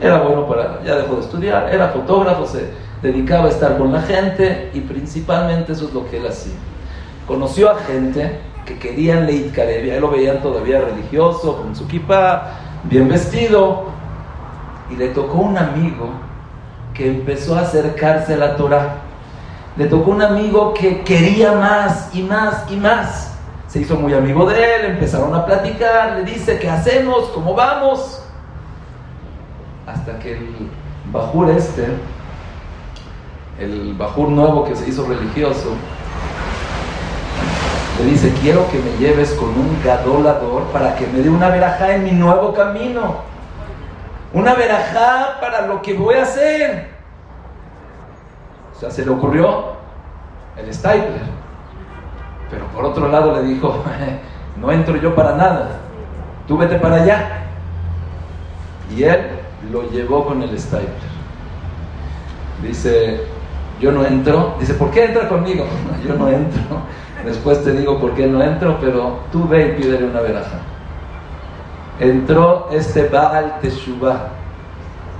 [0.00, 4.02] Era bueno para, ya dejó de estudiar, era fotógrafo, se dedicaba a estar con la
[4.02, 6.54] gente y principalmente eso es lo que él hacía.
[7.28, 12.54] Conoció a gente que querían Leit Karevia, él lo veían todavía religioso, con su kippah,
[12.82, 13.84] bien vestido,
[14.90, 16.10] y le tocó un amigo
[16.92, 19.07] que empezó a acercarse a la Torah
[19.78, 23.32] le tocó un amigo que quería más y más y más.
[23.68, 27.28] Se hizo muy amigo de él, empezaron a platicar, le dice, ¿qué hacemos?
[27.28, 28.24] ¿Cómo vamos?
[29.86, 30.70] Hasta que el
[31.12, 31.86] Bajur este,
[33.60, 35.74] el Bajur nuevo que se hizo religioso,
[38.00, 41.94] le dice, quiero que me lleves con un gadolador para que me dé una verajá
[41.94, 43.28] en mi nuevo camino.
[44.32, 46.97] Una verajá para lo que voy a hacer.
[48.78, 49.72] O sea, se le ocurrió
[50.56, 51.20] el Stapler.
[52.48, 53.82] Pero por otro lado le dijo,
[54.56, 55.80] no entro yo para nada,
[56.46, 57.42] tú vete para allá.
[58.96, 59.20] Y él
[59.72, 60.92] lo llevó con el Stapler.
[62.62, 63.22] Dice,
[63.80, 64.54] yo no entro.
[64.60, 65.64] Dice, ¿por qué entra conmigo?
[66.06, 66.62] yo no entro.
[67.24, 70.60] Después te digo por qué no entro, pero tú ve y pídele una veraja.
[71.98, 74.37] Entró este Baal Teshuvah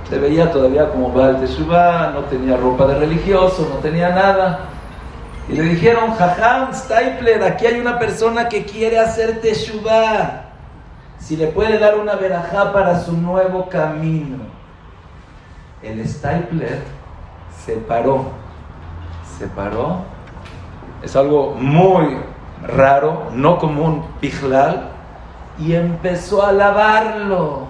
[0.09, 4.61] se veía todavía como Baal Teshuvah, no tenía ropa de religioso, no tenía nada.
[5.47, 10.45] Y le dijeron, Jajam, Stapler, aquí hay una persona que quiere hacer Teshuvah.
[11.19, 14.37] Si le puede dar una verajá para su nuevo camino.
[15.83, 16.81] El Stapler
[17.63, 18.31] se paró.
[19.37, 20.01] Se paró.
[21.03, 22.17] Es algo muy
[22.63, 24.89] raro, no común, pijlal.
[25.59, 27.68] Y empezó a alabarlo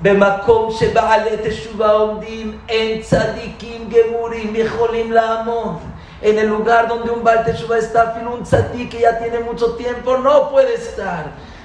[0.00, 5.78] במקום שבעלי תשובה עומדים, אין צדיקים גמורים יכולים לעמוד.
[6.22, 10.16] En el lugar donde un Baal Teshuva está, un tzadik que ya tiene mucho tiempo,
[10.16, 11.24] no puede estar.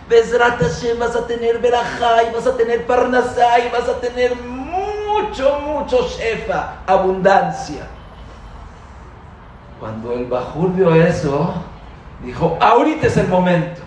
[0.09, 4.35] Bezrat Hashem vas a tener verajá y vas a tener parnasá y vas a tener
[4.35, 7.83] mucho, mucho shefa, abundancia.
[9.79, 11.53] Cuando el Bajur vio eso,
[12.21, 13.81] dijo, ahorita es el momento.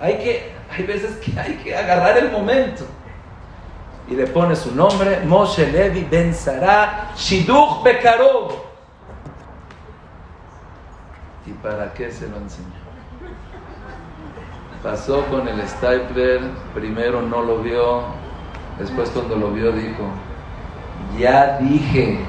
[0.00, 2.84] Hay que Hay veces que hay que agarrar el momento.
[4.09, 6.33] Y le pone su nombre, Moshe Levi Ben
[7.15, 8.53] Shiduch Bekarov.
[11.45, 12.79] ¿Y para qué se lo enseñó?
[14.81, 16.41] Pasó con el stapler,
[16.73, 18.03] primero no lo vio,
[18.79, 20.03] después cuando lo vio dijo,
[21.17, 22.19] ya dije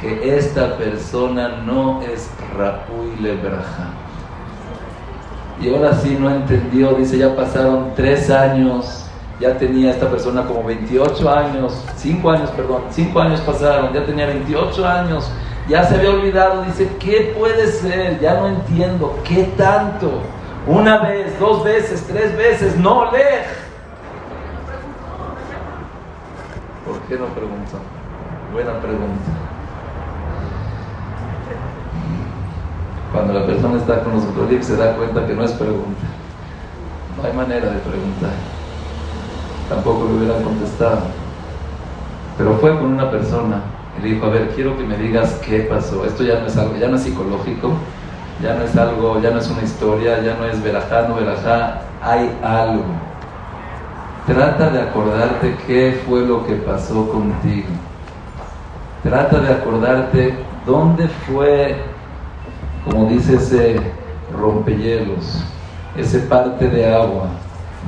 [0.00, 3.94] que esta persona no es Raúl Lebraja.
[5.58, 9.05] Y ahora sí no entendió, dice, ya pasaron tres años,
[9.40, 14.26] ya tenía esta persona como 28 años, 5 años, perdón, 5 años pasaron, ya tenía
[14.26, 15.30] 28 años,
[15.68, 18.18] ya se había olvidado, dice, ¿qué puede ser?
[18.20, 20.22] Ya no entiendo, ¿qué tanto?
[20.66, 23.44] Una vez, dos veces, tres veces, no lee.
[26.84, 27.78] ¿Por qué no pregunta?
[28.52, 29.30] Buena pregunta.
[33.12, 36.06] Cuando la persona está con los otros se da cuenta que no es pregunta.
[37.16, 38.55] No hay manera de preguntar.
[39.68, 41.00] Tampoco le hubieran contestado.
[42.38, 43.62] Pero fue con una persona
[43.98, 46.04] y le dijo, a ver, quiero que me digas qué pasó.
[46.04, 47.72] Esto ya no es algo, ya no es psicológico,
[48.42, 51.82] ya no es algo, ya no es una historia, ya no es verajá, no verajá,
[52.02, 52.84] hay algo.
[54.26, 57.68] Trata de acordarte qué fue lo que pasó contigo.
[59.02, 60.34] Trata de acordarte
[60.66, 61.76] dónde fue,
[62.84, 63.80] como dice ese
[64.36, 65.44] rompehielos,
[65.96, 67.28] ese parte de agua.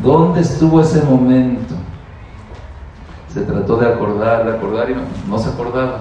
[0.03, 1.75] ¿Dónde estuvo ese momento?
[3.29, 4.97] Se trató de acordar, de acordar y
[5.29, 6.01] no, se acordaba.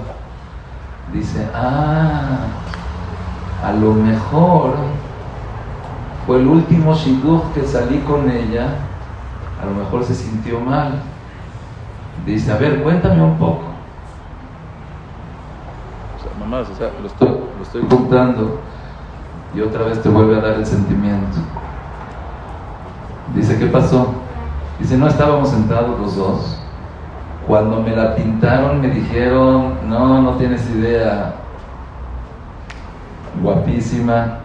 [1.13, 2.45] Dice, ah,
[3.63, 4.75] a lo mejor
[6.25, 8.67] fue el último shidduch que salí con ella,
[9.61, 11.01] a lo mejor se sintió mal.
[12.25, 13.63] Dice, a ver, cuéntame un poco.
[16.49, 18.61] O sea, lo estoy, lo estoy contando
[19.53, 21.37] y otra vez te vuelve a dar el sentimiento.
[23.35, 24.07] Dice, ¿qué pasó?
[24.79, 26.61] Dice, no estábamos sentados los dos.
[27.47, 31.33] Cuando me la pintaron me dijeron, no, no tienes idea,
[33.41, 34.39] guapísima,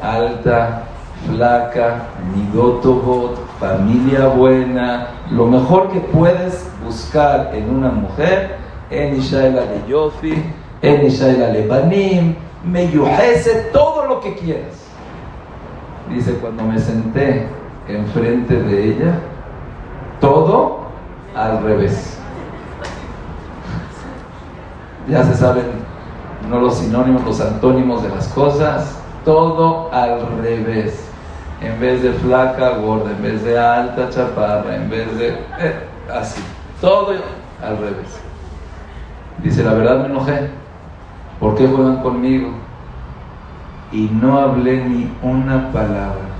[0.00, 0.84] alta,
[1.26, 8.56] flaca, nidotobot, familia buena, lo mejor que puedes buscar en una mujer,
[8.90, 10.44] en Ishaela de Yofi,
[10.82, 14.84] en Ishaela le Banim, Meyuhese, todo lo que quieras.
[16.08, 17.48] Dice, cuando me senté
[17.88, 19.18] enfrente de ella,
[20.20, 20.80] todo
[21.34, 22.18] al revés.
[25.08, 25.86] Ya se saben
[26.48, 31.02] no los sinónimos, los antónimos de las cosas, todo al revés.
[31.60, 35.28] En vez de flaca, gorda, en vez de alta, chaparra, en vez de...
[35.58, 36.40] Eh, así,
[36.80, 37.14] todo
[37.62, 38.20] al revés.
[39.42, 40.50] Dice, la verdad me enojé.
[41.40, 42.50] ¿Por qué juegan conmigo?
[43.90, 46.35] Y no hablé ni una palabra.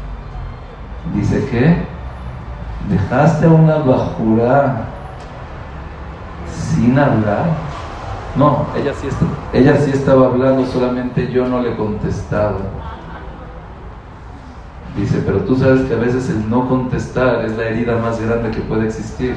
[1.15, 1.77] Dice, ¿qué?
[2.89, 4.85] Dejaste a una bajura
[6.51, 7.47] sin hablar.
[8.37, 12.59] No, ella sí, está, ella sí estaba hablando, solamente yo no le contestaba.
[14.97, 18.51] Dice, pero tú sabes que a veces el no contestar es la herida más grande
[18.51, 19.37] que puede existir.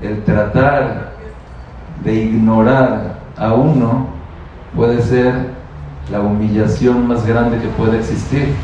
[0.00, 1.12] El tratar
[2.02, 4.06] de ignorar a uno
[4.74, 5.50] puede ser
[6.10, 8.54] la humillación más grande que puede existir.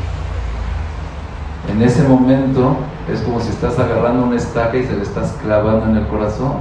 [1.69, 2.77] En ese momento
[3.11, 6.53] es como si estás agarrando una estaca y se le estás clavando en el corazón.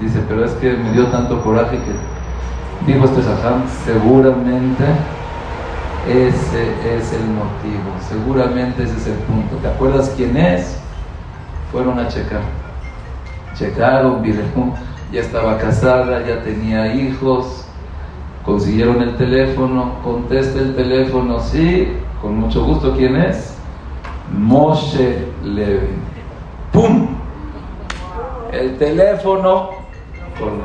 [0.00, 4.84] Dice, pero es que me dio tanto coraje que dijo este Saham, seguramente
[6.08, 9.56] ese es el motivo, seguramente ese es el punto.
[9.56, 10.78] ¿Te acuerdas quién es?
[11.70, 12.40] Fueron a checar.
[13.54, 14.22] Checaron,
[15.12, 17.64] ya estaba casada, ya tenía hijos,
[18.44, 23.53] consiguieron el teléfono, contesta el teléfono, sí, con mucho gusto, ¿quién es?
[24.32, 25.94] Moshe Levi.
[26.72, 27.08] ¡Pum!
[28.52, 29.70] El teléfono
[30.38, 30.60] con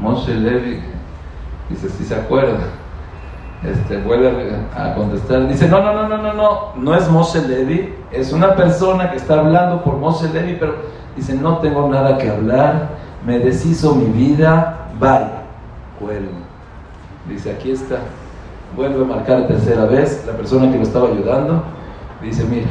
[0.00, 0.80] Moshe Levi,
[1.70, 2.60] dice, si se acuerda,
[3.62, 7.94] este, vuelve a contestar, dice, no, no, no, no, no, no, no es Moshe Levi,
[8.10, 10.74] es una persona que está hablando por Moshe Levi, pero
[11.16, 12.90] dice, no tengo nada que hablar,
[13.24, 15.28] me deshizo mi vida, bye,
[16.00, 16.28] vuelve.
[17.28, 18.00] Dice, aquí está,
[18.76, 21.62] vuelve a marcar tercera vez, la persona que lo estaba ayudando,
[22.22, 22.68] dice, mira,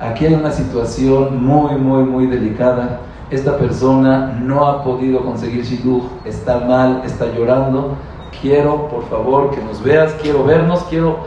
[0.00, 3.00] aquí hay una situación muy, muy, muy delicada,
[3.30, 7.94] esta persona no ha podido conseguir shidduch, está mal, está llorando,
[8.40, 11.20] quiero por favor que nos veas, quiero vernos, quiero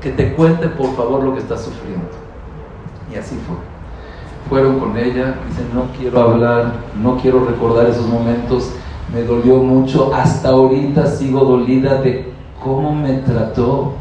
[0.00, 2.08] que te cuente por favor lo que está sufriendo.
[3.12, 3.56] Y así fue.
[4.48, 8.72] Fueron con ella, dicen, no quiero hablar, no quiero recordar esos momentos,
[9.12, 13.94] me dolió mucho, hasta ahorita sigo dolida de cómo me trató,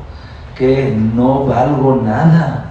[0.56, 2.71] que no valgo nada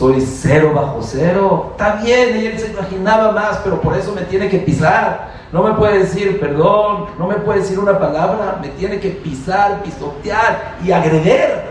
[0.00, 1.72] soy cero bajo cero.
[1.72, 5.28] Está bien, ella se imaginaba más, pero por eso me tiene que pisar.
[5.52, 9.82] No me puede decir perdón, no me puede decir una palabra, me tiene que pisar,
[9.82, 11.64] pisotear y agreder.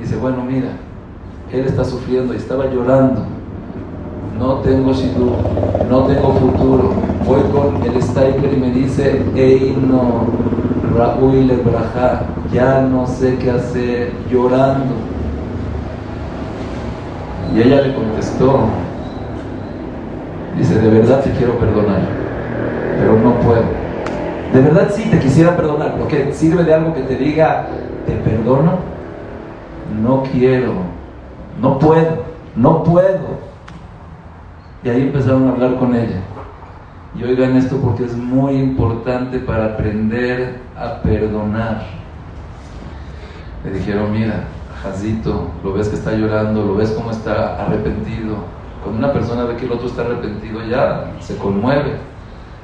[0.00, 0.70] Dice, bueno, mira,
[1.52, 3.24] él está sufriendo y estaba llorando.
[4.36, 5.38] No tengo shidduch,
[5.88, 6.94] no tengo futuro.
[7.24, 10.26] Voy con el Stiker y me dice, Ey, no,
[10.98, 12.22] Raúl Lebraja,
[12.52, 15.13] ya no sé qué hacer, llorando.
[17.52, 18.66] Y ella le contestó,
[20.56, 22.00] dice, de verdad te quiero perdonar,
[22.98, 23.64] pero no puedo.
[24.52, 27.66] De verdad sí te quisiera perdonar, porque sirve de algo que te diga,
[28.06, 28.78] te perdono,
[30.00, 30.74] no quiero,
[31.60, 32.24] no puedo,
[32.56, 33.44] no puedo.
[34.84, 36.20] Y ahí empezaron a hablar con ella.
[37.18, 41.82] Y oigan esto porque es muy importante para aprender a perdonar.
[43.64, 44.44] Le dijeron, mira,
[45.62, 48.36] Lo ves que está llorando, lo ves como está arrepentido.
[48.82, 51.96] Cuando una persona ve que el otro está arrepentido, ya se conmueve.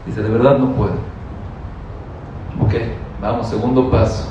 [0.04, 0.92] Dice, de verdad no puedo.
[2.60, 2.74] Ok,
[3.22, 4.28] vamos, segundo paso.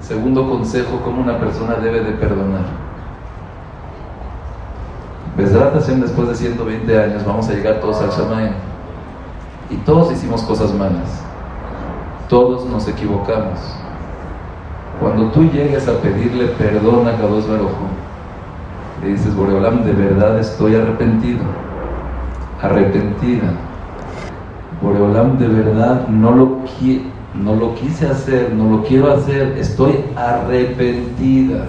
[0.00, 2.64] Segundo consejo, cómo una persona debe de perdonar.
[5.36, 8.54] Besrat después de 120 años, vamos a llegar todos al.
[9.70, 11.22] Y todos hicimos cosas malas.
[12.28, 13.81] Todos nos equivocamos.
[15.00, 17.72] Cuando tú llegues a pedirle perdón a Kadosh Baruj
[19.02, 21.42] le dices, Boreolam, de verdad estoy arrepentido.
[22.60, 23.52] Arrepentida.
[24.80, 26.58] Boreolam, de verdad no lo,
[27.34, 31.66] no lo quise hacer, no lo quiero hacer, estoy arrepentida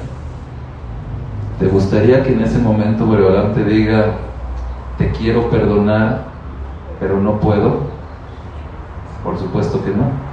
[1.59, 4.15] ¿Te gustaría que en ese momento Boreolam te diga,
[4.97, 6.23] te quiero perdonar,
[6.99, 7.81] pero no puedo?
[9.23, 10.32] Por supuesto que no.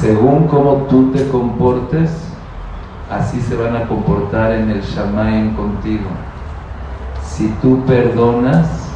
[0.00, 2.10] Según cómo tú te comportes,
[3.10, 6.10] así se van a comportar en el Shamaim contigo.
[7.24, 8.90] Si tú perdonas,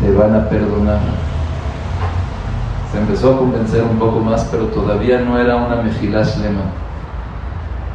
[0.00, 1.00] te van a perdonar.
[2.90, 6.62] Se empezó a convencer un poco más, pero todavía no era una Mejilash Lema.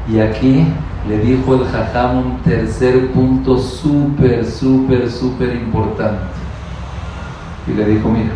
[0.07, 0.67] Y aquí
[1.07, 6.21] le dijo el Jajam un tercer punto súper, súper, súper importante.
[7.67, 8.33] Y le dijo, mira,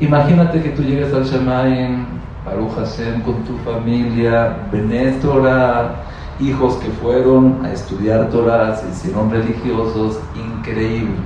[0.00, 2.17] imagínate que tú llegas al Shamayim,
[2.48, 5.96] Baruch Hashem, con tu familia, Benet Torah,
[6.40, 11.16] hijos que fueron a estudiar Torah, se hicieron religiosos, increíble.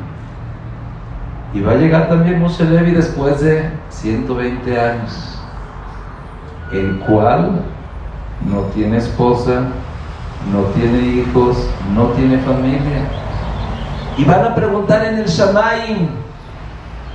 [1.55, 5.39] Y va a llegar también Moshe Levi después de 120 años,
[6.73, 7.62] el cual
[8.51, 9.68] no tiene esposa,
[10.53, 11.57] no tiene hijos,
[11.95, 13.07] no tiene familia.
[14.16, 16.09] Y van a preguntar en el Shamaim,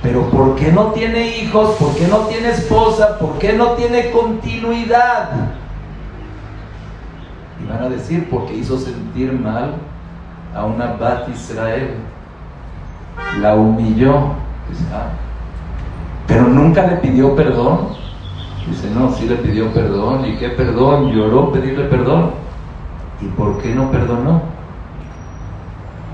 [0.02, 1.76] pero ¿por qué no tiene hijos?
[1.76, 3.18] ¿Por qué no tiene esposa?
[3.18, 5.30] ¿Por qué no tiene continuidad?
[7.62, 9.74] Y van a decir, porque hizo sentir mal
[10.54, 11.94] a una Bat Israel.
[13.40, 14.34] La humilló.
[14.70, 15.08] Dice, ah,
[16.28, 17.88] pero nunca le pidió perdón.
[18.68, 20.26] Dice, no, sí le pidió perdón.
[20.26, 21.10] ¿Y qué perdón?
[21.10, 22.30] Lloró pedirle perdón.
[23.20, 24.42] ¿Y por qué no perdonó?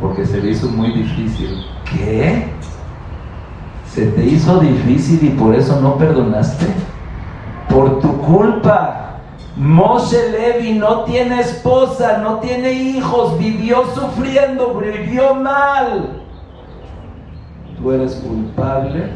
[0.01, 1.67] Porque se le hizo muy difícil.
[1.85, 2.49] ¿Qué?
[3.95, 6.67] ¿Se te hizo difícil y por eso no perdonaste?
[7.71, 9.21] Por tu culpa.
[9.57, 16.25] Moshe Levi no tiene esposa, no tiene hijos, vivió sufriendo, vivió mal.
[17.79, 19.11] Tú eres culpable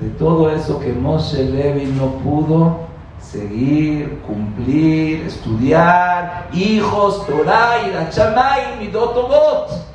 [0.00, 2.78] de todo eso que Moshe Levi no pudo
[3.18, 9.93] seguir, cumplir, estudiar, hijos, Torah, Irachamay, Midotobot.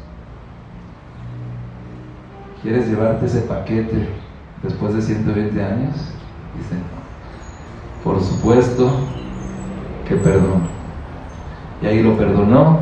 [2.62, 4.10] ¿Quieres llevarte ese paquete
[4.64, 5.96] después de 120 años?
[6.58, 6.82] Dicen,
[8.04, 8.90] por supuesto
[10.08, 10.68] que perdón.
[11.82, 12.80] Y ahí lo perdonó.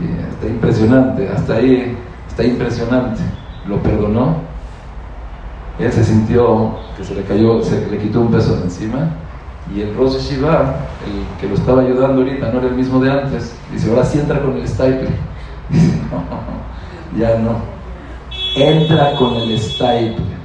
[0.00, 1.96] Y está impresionante, hasta ahí
[2.28, 3.22] está impresionante.
[3.66, 4.36] Lo perdonó.
[5.78, 9.10] Él se sintió que se le cayó, se le quitó un peso de encima
[9.74, 13.10] y el Rosh Shiva, el que lo estaba ayudando ahorita, no era el mismo de
[13.10, 13.54] antes.
[13.72, 15.08] Dice, ahora sí entra con el stapler.
[15.70, 17.81] Dice, no, ya no.
[18.54, 20.42] Entra con el stapler.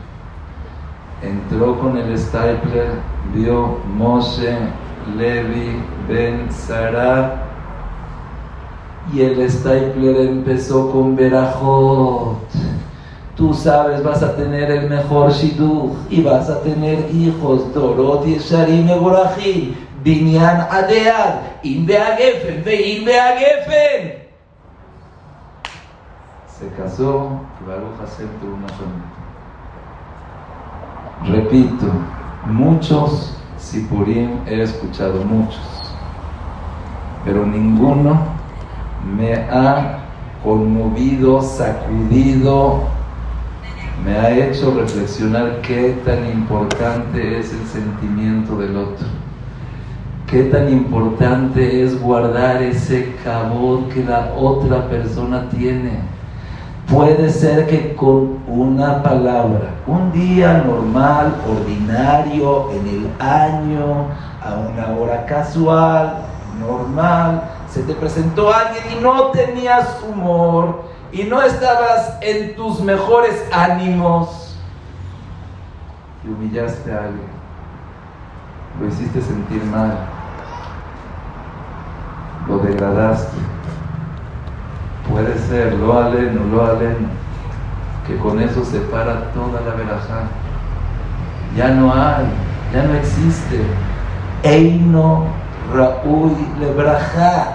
[1.22, 2.92] Entró con el stapler,
[3.34, 4.58] vio Moshe,
[5.18, 7.44] Levi, Ben, Sarah.
[9.14, 12.40] Y el stapler empezó con Berajot
[13.36, 18.40] Tú sabes, vas a tener el mejor shidduch y vas a tener hijos, Dorot y
[18.40, 24.24] Sharim Eborahim, Binyan Adead, In Beagefen, Vein Beagefen.
[26.58, 28.30] Se casó Baruch Hashem.
[31.30, 31.92] Repito,
[32.46, 35.60] muchos Sipurim he escuchado, muchos.
[37.26, 38.20] pero ninguno
[39.18, 40.00] me ha
[40.42, 42.84] conmovido, sacudido,
[44.06, 49.08] me ha hecho reflexionar qué tan importante es el sentimiento del otro.
[50.28, 56.17] Qué tan importante es guardar ese cabot que la otra persona tiene.
[56.90, 64.08] Puede ser que con una palabra, un día normal, ordinario, en el año,
[64.42, 66.24] a una hora casual,
[66.58, 73.46] normal, se te presentó alguien y no tenías humor y no estabas en tus mejores
[73.52, 74.58] ánimos
[76.24, 77.30] y humillaste a alguien,
[78.80, 79.98] lo hiciste sentir mal,
[82.48, 83.57] lo degradaste.
[85.10, 87.08] Puede ser, lo aleno, lo aleno,
[88.06, 90.24] que con eso se para toda la verajá.
[91.56, 92.26] Ya no hay,
[92.74, 93.62] ya no existe.
[94.44, 95.26] Eino
[95.74, 97.54] Raúl Lebraja.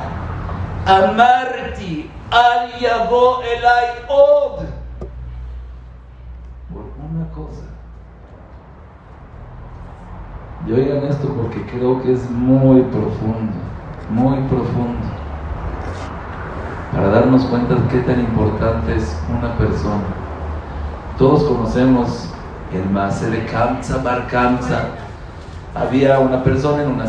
[0.86, 4.64] Amarti al yabo elay od.
[6.72, 7.66] Por una cosa.
[10.66, 13.52] Y oigan esto porque creo que es muy profundo,
[14.10, 15.21] muy profundo.
[16.92, 20.04] Para darnos cuenta de qué tan importante es una persona.
[21.16, 22.28] Todos conocemos
[22.70, 24.88] el Maase de Kamsa Bar Kamsa.
[25.74, 27.06] Había una persona en una,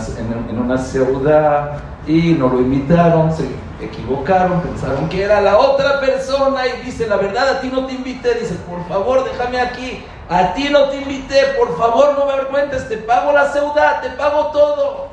[0.50, 3.46] en, una ciudad y no lo invitaron, se
[3.82, 7.94] equivocaron, pensaron que era la otra persona y dice, la verdad, a ti no te
[7.94, 12.32] invité, dice, por favor, déjame aquí, a ti no te invité, por favor, no me
[12.32, 15.08] avergüentes, te pago la ciudad, te pago todo.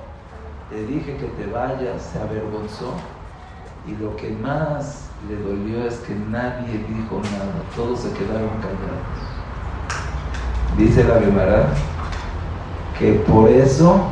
[0.71, 2.95] Le dije que te vayas, se avergonzó
[3.87, 9.31] y lo que más le dolió es que nadie dijo nada, todos se quedaron callados.
[10.76, 11.66] Dice la Gemara
[12.99, 14.03] que por eso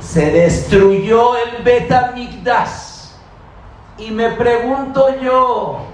[0.00, 3.12] se destruyó el Betamigdash.
[3.98, 5.86] Y me pregunto yo,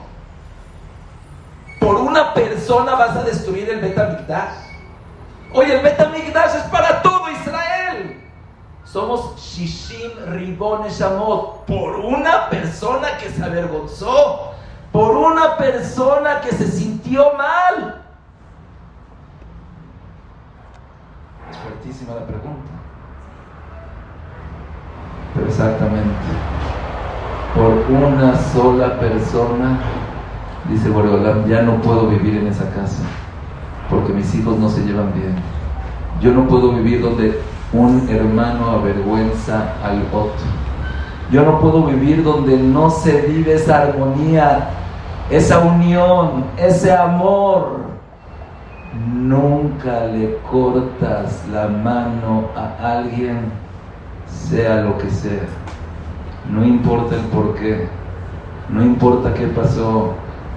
[1.80, 4.64] ¿por una persona vas a destruir el Betamigdash?
[5.52, 7.23] Oye, el Betamigdash es para todo Israel.
[8.94, 11.64] Somos Shishim Ribon Shamot.
[11.66, 14.52] Por una persona que se avergonzó.
[14.92, 18.02] Por una persona que se sintió mal.
[21.64, 22.70] fuertísima la pregunta.
[25.34, 26.28] Pero exactamente,
[27.54, 29.80] por una sola persona,
[30.68, 33.02] dice Boreolam, ya no puedo vivir en esa casa,
[33.90, 35.34] porque mis hijos no se llevan bien.
[36.20, 37.40] Yo no puedo vivir donde
[37.74, 40.46] un hermano avergüenza al otro.
[41.30, 44.68] Yo no puedo vivir donde no se vive esa armonía,
[45.30, 47.80] esa unión, ese amor,
[49.12, 53.38] nunca le cortas la mano a alguien,
[54.26, 55.46] sea lo que sea.
[56.50, 57.88] No importa el por qué,
[58.68, 60.14] no importa qué pasó,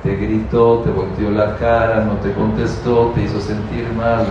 [0.08, 4.26] te gritó, te volteó la cara, no te contestó, te hizo sentir mal.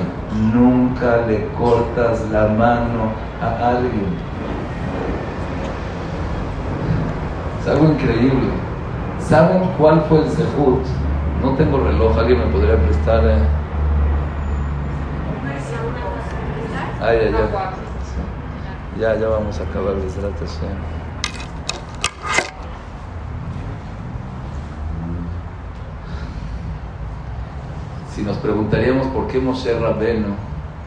[0.54, 3.12] Nunca le cortas la mano
[3.42, 4.06] a alguien.
[7.60, 8.48] Es algo increíble.
[9.20, 10.80] ¿Saben cuál fue el sejut?
[11.42, 13.26] No tengo reloj, alguien me podría prestar.
[13.26, 13.36] Eh?
[17.02, 19.14] Ah, ya, ya.
[19.14, 21.05] Ya, ya vamos a acabar Hashem.
[28.16, 30.28] Si nos preguntaríamos por qué Moshe Rabbeinu,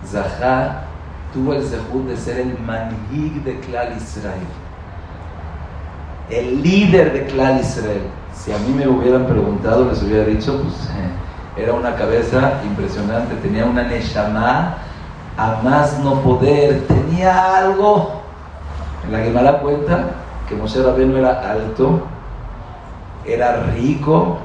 [0.04, 0.86] Zahar,
[1.32, 4.48] tuvo el zehut de ser el manhig de Klal Israel,
[6.32, 8.02] el líder de Klal Israel.
[8.34, 10.90] Si a mí me hubieran preguntado, les hubiera dicho, pues
[11.56, 14.78] era una cabeza impresionante, tenía una neshama
[15.38, 18.24] a más no poder, tenía algo.
[19.06, 20.06] En la Gemara cuenta
[20.48, 22.08] que Moshe Rabbeinu era alto,
[23.24, 24.40] era rico,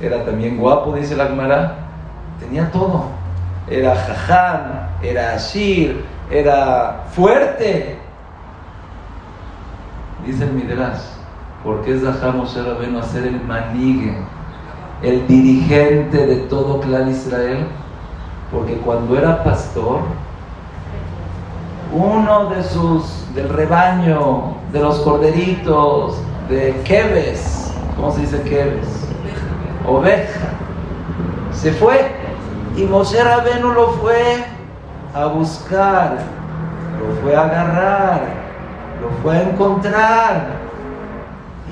[0.00, 1.81] era también guapo, dice la Gemara,
[2.42, 3.04] tenía todo.
[3.68, 7.98] Era jaján, era ashir, era fuerte.
[10.26, 11.00] Dice el Midrash,
[11.64, 14.16] ¿por qué Zahá Moshe Rabbeinu a ser el manigue,
[15.02, 17.66] el dirigente de todo clan Israel?
[18.52, 20.00] Porque cuando era pastor,
[21.92, 26.18] uno de sus, del rebaño, de los corderitos,
[26.48, 29.08] de Keves, ¿cómo se dice Keves?
[29.86, 30.50] Oveja.
[31.52, 32.21] Se fue
[32.76, 34.44] y Moshe Rabenu lo fue
[35.14, 36.18] a buscar,
[36.98, 38.20] lo fue a agarrar,
[39.00, 40.46] lo fue a encontrar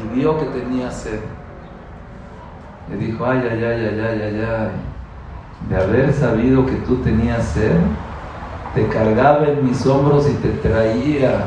[0.02, 1.20] y vio que tenía sed.
[2.90, 4.90] Le dijo, ay, ay, ay, ay, ay, ay, ay
[5.68, 7.72] de haber sabido que tú tenías sed,
[8.74, 11.44] te cargaba en mis hombros y te traía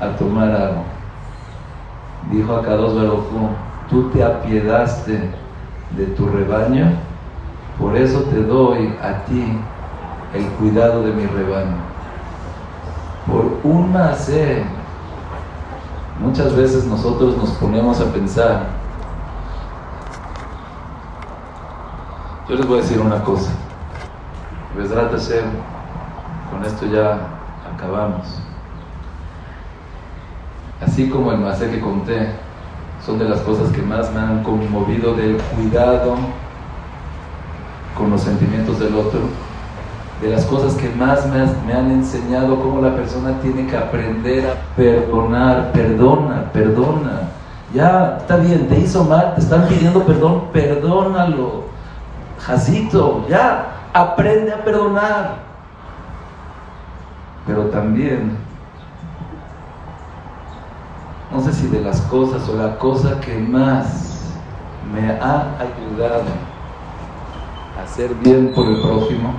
[0.00, 0.82] a tomar agua.
[2.30, 3.24] dijo a Kadosh Baruj
[3.88, 5.30] tú te apiedaste
[5.96, 6.92] de tu rebaño,
[7.78, 9.58] por eso te doy a ti
[10.34, 11.76] el cuidado de mi rebaño.
[13.26, 14.64] Por un macé,
[16.20, 18.66] muchas veces nosotros nos ponemos a pensar,
[22.48, 23.50] yo les voy a decir una cosa,
[26.50, 27.18] con esto ya
[27.74, 28.40] acabamos.
[30.80, 32.28] Así como el macé que conté,
[33.04, 36.16] son de las cosas que más me han conmovido del cuidado
[37.96, 39.20] con los sentimientos del otro,
[40.20, 44.76] de las cosas que más me, han enseñado cómo la persona tiene que aprender a
[44.76, 47.30] perdonar, perdona, perdona.
[47.72, 51.64] Ya está bien, te hizo mal, te están pidiendo perdón, perdónalo.
[52.38, 55.36] Jacito, ya, aprende a perdonar.
[57.46, 58.38] Pero también
[61.32, 64.32] no sé si de las cosas o la cosa que más
[64.94, 66.53] me ha ayudado
[67.82, 69.34] hacer bien por el prójimo,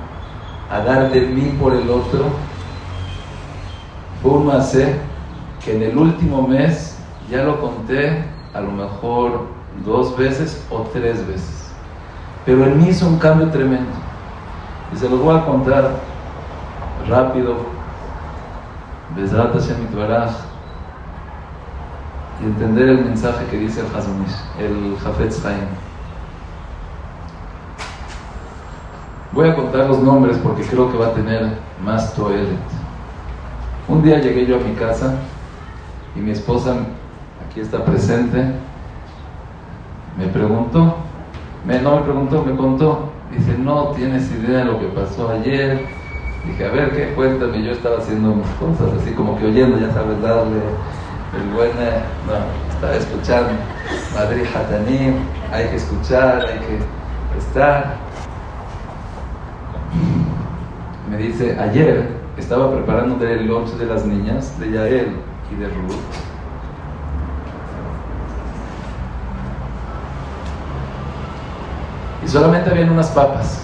[0.69, 2.25] a dar de mí por el otro,
[4.21, 4.51] fue un
[5.63, 6.97] que en el último mes
[7.29, 9.47] ya lo conté a lo mejor
[9.85, 11.71] dos veces o tres veces.
[12.45, 13.91] Pero en mí hizo un cambio tremendo.
[14.93, 15.91] Y se los voy a contar
[17.07, 17.75] rápido.
[19.15, 19.77] Besrat Hashem
[22.41, 25.84] y entender el mensaje que dice el Hazonish, el Jafetz Haim.
[29.35, 32.57] Voy a contar los nombres porque creo que va a tener más toelet.
[33.85, 35.15] Un día llegué yo a mi casa
[36.15, 36.77] y mi esposa,
[37.45, 38.45] aquí está presente,
[40.17, 40.95] me preguntó,
[41.65, 43.09] no me preguntó, me contó.
[43.29, 45.85] Dice, no tienes idea de lo que pasó ayer.
[46.45, 47.13] Dije, a ver, ¿qué?
[47.13, 47.61] Cuéntame.
[47.61, 50.61] Yo estaba haciendo mis cosas, así como que oyendo, ya sabes, darle
[51.35, 51.71] el buen,
[52.25, 53.49] no, estaba escuchando
[54.13, 55.15] Madrid Hatanim,
[55.51, 58.05] hay que escuchar, hay que estar.
[61.15, 65.15] Me dice, ayer estaba preparando el lunch de las niñas, de Yael
[65.49, 65.95] y de Ruth.
[72.21, 73.63] Y solamente habían unas papas.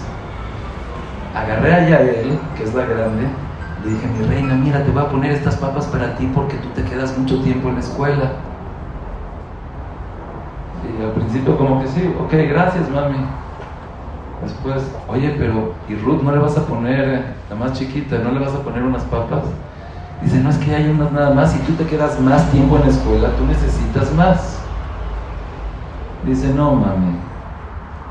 [1.34, 3.26] Agarré a Yael, que es la grande,
[3.84, 6.68] le dije, mi reina, mira, te voy a poner estas papas para ti porque tú
[6.70, 8.32] te quedas mucho tiempo en la escuela.
[10.98, 13.18] Y al principio como que sí, ok, gracias mami.
[14.42, 18.40] Después, oye, pero ¿y Ruth no le vas a poner, la más chiquita, no le
[18.40, 19.44] vas a poner unas papas?
[20.20, 22.82] Dice, no es que hay unas nada más, si tú te quedas más tiempo en
[22.82, 24.58] la escuela, tú necesitas más.
[26.24, 27.20] Dice, no mami,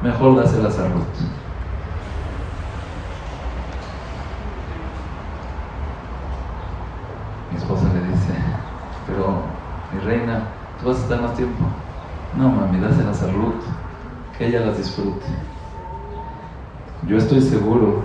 [0.02, 1.42] mejor dáselas a Ruth.
[9.06, 9.44] pero
[9.92, 10.48] mi reina,
[10.80, 11.66] tú vas a estar más tiempo.
[12.34, 13.64] No, mami, dáselas a Ruth,
[14.38, 15.26] que ella las disfrute.
[17.08, 18.04] Yo estoy seguro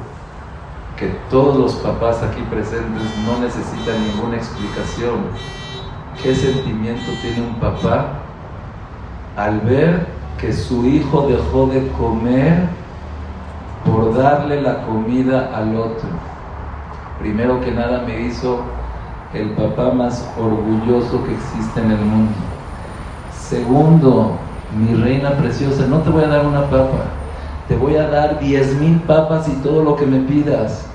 [0.99, 5.17] que todos los papás aquí presentes no necesitan ninguna explicación.
[6.23, 8.07] ¿Qué sentimiento tiene un papá
[9.37, 10.07] al ver
[10.41, 12.69] que su hijo dejó de comer
[13.85, 16.09] por darle la comida al otro?
[17.21, 18.61] Primero que nada me hizo
[19.35, 22.33] el papá más orgulloso que existe en el mundo.
[23.39, 24.33] Segundo,
[24.75, 27.05] mi reina preciosa, no te voy a dar una papa,
[27.69, 30.87] te voy a dar diez mil papas y todo lo que me pidas.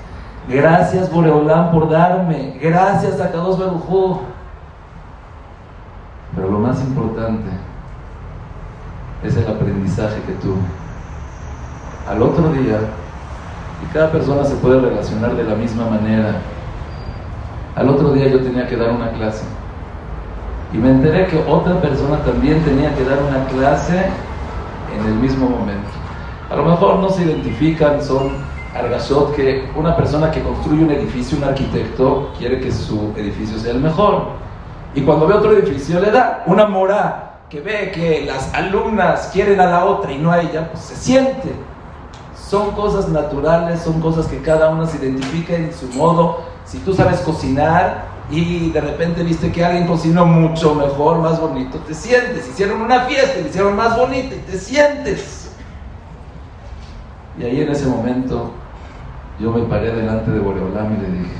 [0.48, 4.20] Gracias Boreolán por darme, gracias a Kadosh Barujú.
[6.34, 7.50] Pero lo más importante
[9.22, 10.62] es el aprendizaje que tuve.
[12.08, 12.78] Al otro día,
[13.82, 16.36] y cada persona se puede relacionar de la misma manera,
[17.76, 19.44] al otro día yo tenía que dar una clase.
[20.72, 24.06] Y me enteré que otra persona también tenía que dar una clase
[24.98, 25.91] en el mismo momento.
[26.52, 28.32] A lo mejor no se identifican, son
[28.74, 33.72] argashot que una persona que construye un edificio, un arquitecto, quiere que su edificio sea
[33.72, 34.24] el mejor.
[34.94, 39.60] Y cuando ve otro edificio le da una mora que ve que las alumnas quieren
[39.60, 41.54] a la otra y no a ella, pues se siente.
[42.36, 46.92] Son cosas naturales, son cosas que cada una se identifica en su modo si tú
[46.92, 52.46] sabes cocinar y de repente viste que alguien cocinó mucho mejor, más bonito, te sientes.
[52.46, 55.41] Hicieron una fiesta y hicieron más bonita y te sientes.
[57.38, 58.50] Y ahí en ese momento
[59.40, 61.36] yo me paré delante de Boreolam y le dije,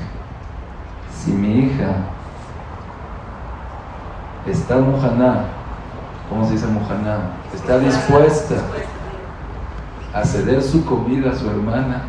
[1.13, 1.95] si mi hija
[4.47, 5.45] está mujaná,
[6.29, 7.19] ¿cómo se dice mujaná?
[7.53, 8.55] Está dispuesta
[10.13, 12.03] a ceder su comida a su hermana,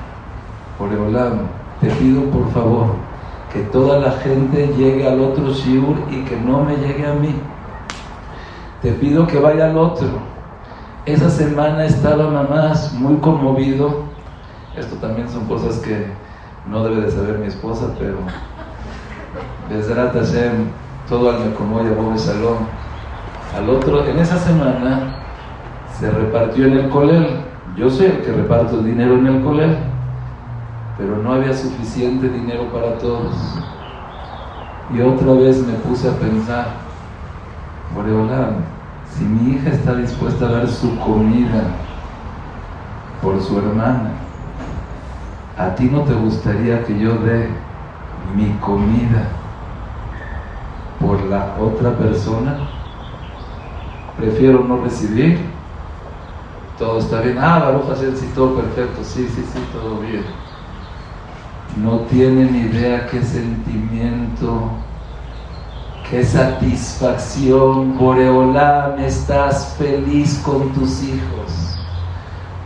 [0.78, 1.42] Boreolam,
[1.80, 2.86] te pido por favor
[3.52, 7.34] que toda la gente llegue al otro shiur y que no me llegue a mí.
[8.82, 10.33] te pido que vaya al otro.
[11.06, 14.04] Esa semana estaba mamás muy conmovido.
[14.74, 16.06] Esto también son cosas que
[16.66, 18.16] no debe de saber mi esposa, pero
[19.68, 20.68] Bezrat Hashem,
[21.06, 22.56] todo al Mekomoy Bobe Salón.
[23.54, 25.16] Al otro, en esa semana
[25.98, 27.40] se repartió en el colel.
[27.76, 29.76] Yo soy el que reparto dinero en el colel,
[30.96, 33.34] pero no había suficiente dinero para todos.
[34.90, 36.68] Y otra vez me puse a pensar,
[37.94, 38.73] Boreolam, si
[39.44, 41.64] mi hija está dispuesta a dar su comida
[43.22, 44.12] por su hermana,
[45.58, 47.48] ¿a ti no te gustaría que yo dé
[48.36, 49.28] mi comida
[50.98, 52.56] por la otra persona?
[54.18, 55.38] Prefiero no recibir.
[56.78, 57.38] Todo está bien.
[57.38, 59.04] Ah, Baruch Hashem, sí, todo perfecto.
[59.04, 60.24] Sí, sí, sí, todo bien.
[61.82, 64.70] No tienen idea qué sentimiento,
[66.10, 67.96] qué satisfacción.
[67.98, 71.78] Boreolam, estás feliz con tus hijos.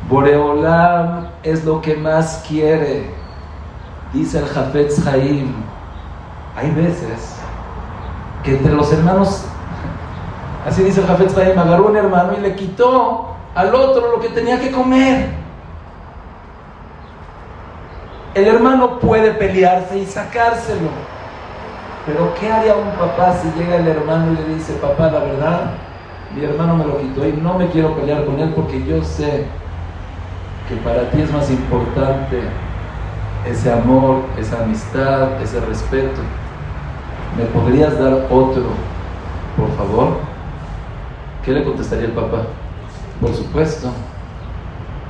[0.09, 3.11] Boreolam es lo que más quiere.
[4.13, 5.53] Dice el Jafetz Haim.
[6.57, 7.37] Hay veces
[8.43, 9.45] que entre los hermanos,
[10.67, 14.29] así dice el Jafetz Haim, agarró un hermano y le quitó al otro lo que
[14.31, 15.31] tenía que comer.
[18.35, 21.18] El hermano puede pelearse y sacárselo.
[22.09, 25.73] Pero ¿qué haría un papá si llega el hermano y le dice, papá, la verdad,
[26.35, 29.45] mi hermano me lo quitó y no me quiero pelear con él porque yo sé
[30.67, 32.41] que para ti es más importante
[33.47, 36.23] ese amor, esa amistad, ese respeto.
[37.37, 38.65] ¿Me podrías dar otro,
[39.55, 40.17] por favor?
[41.45, 42.45] ¿Qué le contestaría el papá?
[43.21, 43.91] Por supuesto.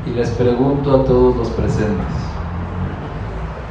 [0.04, 2.37] Y les pregunto a todos los presentes.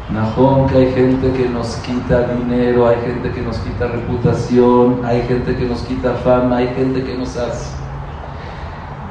[0.09, 5.21] Najón, que hay gente que nos quita dinero, hay gente que nos quita reputación, hay
[5.23, 7.75] gente que nos quita fama, hay gente que nos hace.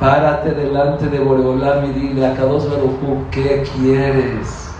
[0.01, 4.70] Párate delante de Boreolam y dile a Kadosh Baruchu, ¿qué quieres?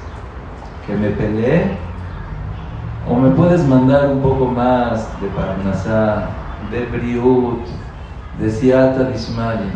[0.86, 1.76] ¿Que me pelee?
[3.10, 6.30] ¿O me puedes mandar un poco más de Parnasá,
[6.70, 7.60] de Briut,
[8.40, 9.70] de Siata Dishmaye?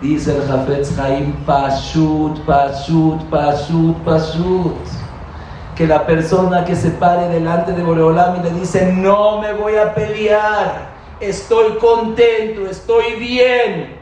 [0.00, 5.05] Dice el Jafetz Haim, Pashut, Pashut, Pashut, Pashut
[5.76, 9.76] que la persona que se pare delante de Boreolam y le dice, no me voy
[9.76, 10.88] a pelear,
[11.20, 13.98] estoy contento, estoy bien.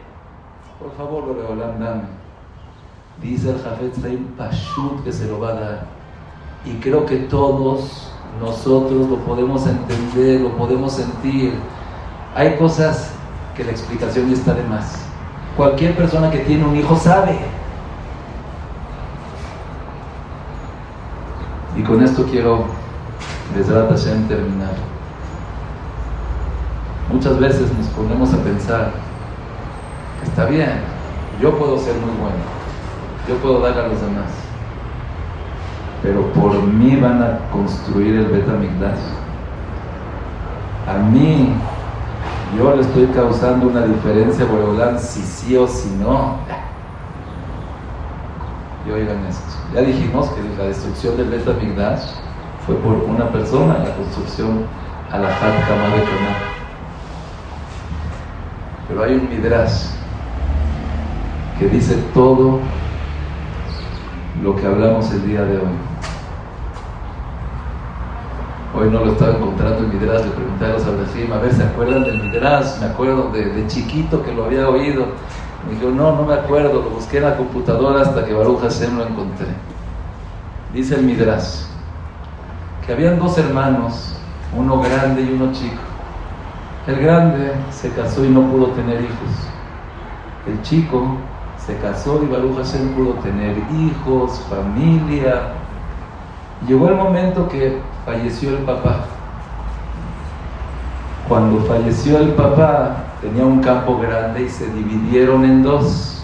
[0.79, 2.03] Por favor, Boreolam, dame.
[3.21, 5.87] Dice el Jafet Zaim Pashut que se lo va a dar.
[6.65, 11.55] Y creo que todos nosotros lo podemos entender, lo podemos sentir.
[12.37, 13.11] Hay cosas
[13.57, 15.05] que la explicación está de más.
[15.57, 17.37] Cualquier persona que tiene un hijo sabe
[21.77, 22.67] Y con esto quiero,
[23.55, 24.75] Besrat Hashem, terminar.
[27.13, 29.05] Muchas veces nos ponemos a pensar
[30.25, 30.81] está bien,
[31.41, 32.43] yo puedo ser muy bueno,
[33.29, 34.31] yo puedo dar a los demás,
[36.03, 38.99] pero por mí van a construir el Betamigdash.
[40.89, 41.53] A mí,
[42.59, 46.39] yo le estoy causando una diferencia, Boreolán, si sí o si no.
[48.87, 49.55] Y oigan esto.
[49.75, 52.03] Ya dijimos que la destrucción del Beta Migdash
[52.67, 54.67] fue por una persona, la construcción
[55.11, 56.55] a la Kama de Kaná.
[58.89, 59.87] Pero hay un Midrash
[61.59, 62.61] que dice todo
[64.43, 65.75] lo que hablamos el día de hoy.
[68.77, 71.63] Hoy no lo estaba encontrando en Midrash, le pregunté a los Abraham, a ver, ¿se
[71.63, 72.81] acuerdan del Midrash?
[72.81, 75.07] Me acuerdo de, de chiquito que lo había oído
[75.67, 78.97] me dijo, no, no me acuerdo, lo busqué en la computadora hasta que Baruch Hashem
[78.97, 79.49] lo encontré.
[80.73, 81.63] Dice el Midrash,
[82.87, 84.17] que habían dos hermanos,
[84.57, 85.81] uno grande y uno chico.
[86.87, 89.49] El grande se casó y no pudo tener hijos.
[90.47, 91.17] El chico
[91.65, 95.53] se casó y Baruch Hashem pudo tener hijos, familia.
[96.67, 99.07] Llegó el momento que falleció el papá.
[101.27, 106.23] Cuando falleció el papá, tenía un campo grande y se dividieron en dos.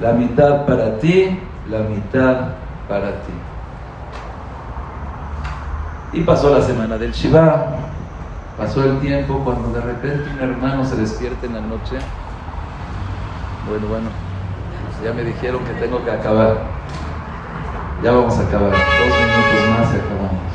[0.00, 1.38] La mitad para ti,
[1.70, 2.48] la mitad
[2.88, 3.32] para ti.
[6.12, 7.66] Y pasó la semana del Shiva,
[8.58, 11.98] pasó el tiempo cuando de repente un hermano se despierta en la noche.
[13.68, 14.08] Bueno, bueno,
[15.04, 16.56] ya me dijeron que tengo que acabar.
[18.02, 20.52] Ya vamos a acabar, dos minutos más y acabamos.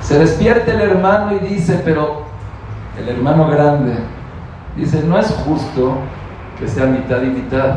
[0.00, 2.33] Se despierta el hermano y dice, pero
[2.98, 3.96] el hermano grande,
[4.76, 5.96] dice, no es justo
[6.58, 7.76] que sea mitad y mitad.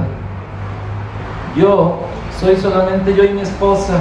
[1.55, 1.99] Yo
[2.39, 3.93] soy solamente yo y mi esposa.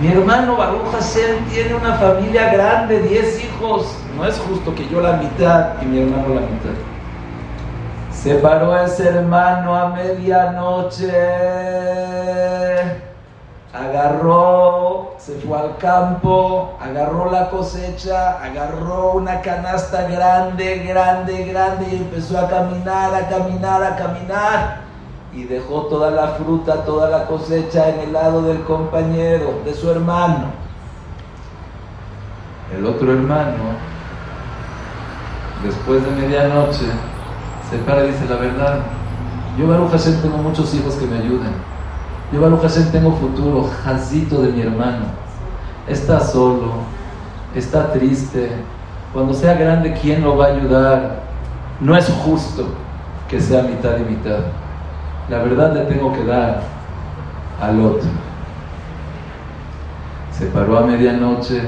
[0.00, 3.98] Mi hermano Baruch Hashem tiene una familia grande, 10 hijos.
[4.16, 6.76] No es justo que yo la mitad y mi hermano la mitad.
[8.12, 11.12] Se paró ese hermano a medianoche,
[13.72, 21.96] agarró, se fue al campo, agarró la cosecha, agarró una canasta grande, grande, grande y
[21.96, 24.88] empezó a caminar, a caminar, a caminar.
[25.34, 29.90] Y dejó toda la fruta, toda la cosecha en el lado del compañero, de su
[29.90, 30.46] hermano.
[32.74, 33.76] El otro hermano,
[35.62, 36.86] después de medianoche,
[37.70, 38.80] se para y dice la verdad.
[39.58, 41.77] Yo, Baruch Hashem, tengo muchos hijos que me ayuden.
[42.32, 43.68] Yo, Baruch Hashem, tengo futuro.
[43.84, 45.06] Jazito de mi hermano.
[45.86, 46.72] Está solo,
[47.54, 48.50] está triste.
[49.12, 51.22] Cuando sea grande, ¿quién lo va a ayudar?
[51.80, 52.66] No es justo
[53.28, 54.40] que sea mitad y mitad.
[55.30, 56.62] La verdad le tengo que dar
[57.60, 58.08] al otro.
[60.32, 61.62] Se paró a medianoche,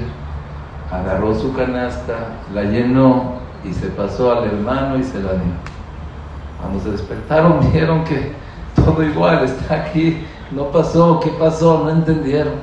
[0.90, 2.14] agarró su canasta,
[2.54, 5.52] la llenó y se pasó al hermano y se la dio.
[6.60, 8.32] Cuando se despertaron vieron que
[8.76, 11.84] todo igual está aquí, no pasó, ¿qué pasó?
[11.84, 12.54] No entendieron.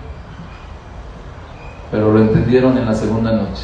[1.90, 3.64] Pero lo entendieron en la segunda noche.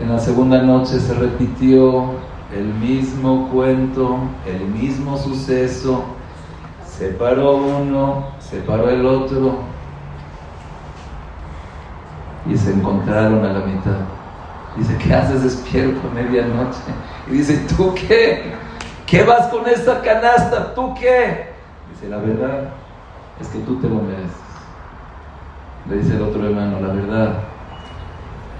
[0.00, 2.10] En la segunda noche se repitió
[2.54, 6.04] el mismo cuento, el mismo suceso.
[6.84, 9.58] Se paró uno, se paró el otro
[12.46, 13.98] y se encontraron a la mitad.
[14.76, 16.80] Dice, ¿qué haces despierto a medianoche?
[17.28, 18.54] Y dice, ¿tú qué?
[19.06, 20.74] ¿Qué vas con esta canasta?
[20.74, 21.52] ¿Tú qué?
[21.92, 22.72] Dice, la verdad
[23.40, 24.36] es que tú te lo mereces.
[25.88, 27.34] Le dice el otro hermano, la verdad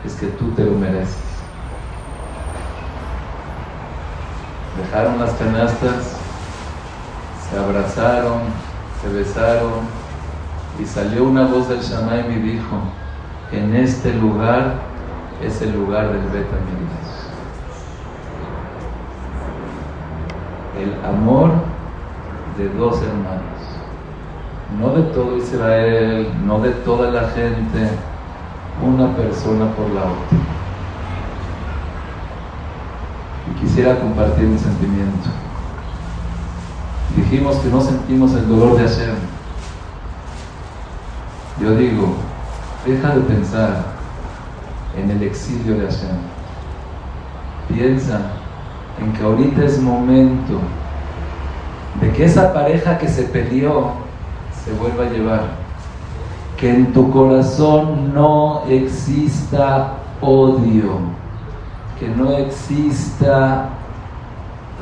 [0.05, 1.23] es que tú te lo mereces.
[4.77, 6.17] Dejaron las canastas,
[7.51, 8.41] se abrazaron,
[9.03, 9.73] se besaron
[10.79, 12.77] y salió una voz del Shamaim y dijo,
[13.53, 14.75] en este lugar
[15.43, 17.19] es el lugar del Betamigdash.
[20.79, 21.51] el amor
[22.57, 23.58] de dos hermanos,
[24.77, 27.91] no de todo Israel, no de toda la gente,
[28.83, 30.39] una persona por la otra.
[33.51, 35.29] Y quisiera compartir mi sentimiento.
[37.17, 39.15] Dijimos que no sentimos el dolor de hacer.
[41.61, 42.15] Yo digo,
[42.87, 43.85] deja de pensar
[44.97, 46.17] en el exilio de Hashem.
[47.69, 48.21] Piensa
[49.01, 50.61] en que ahorita es momento
[52.01, 54.08] de que esa pareja que se peleó
[54.69, 55.43] se vuelva a llevar.
[56.59, 60.99] Que en tu corazón no exista odio,
[61.99, 63.71] que no exista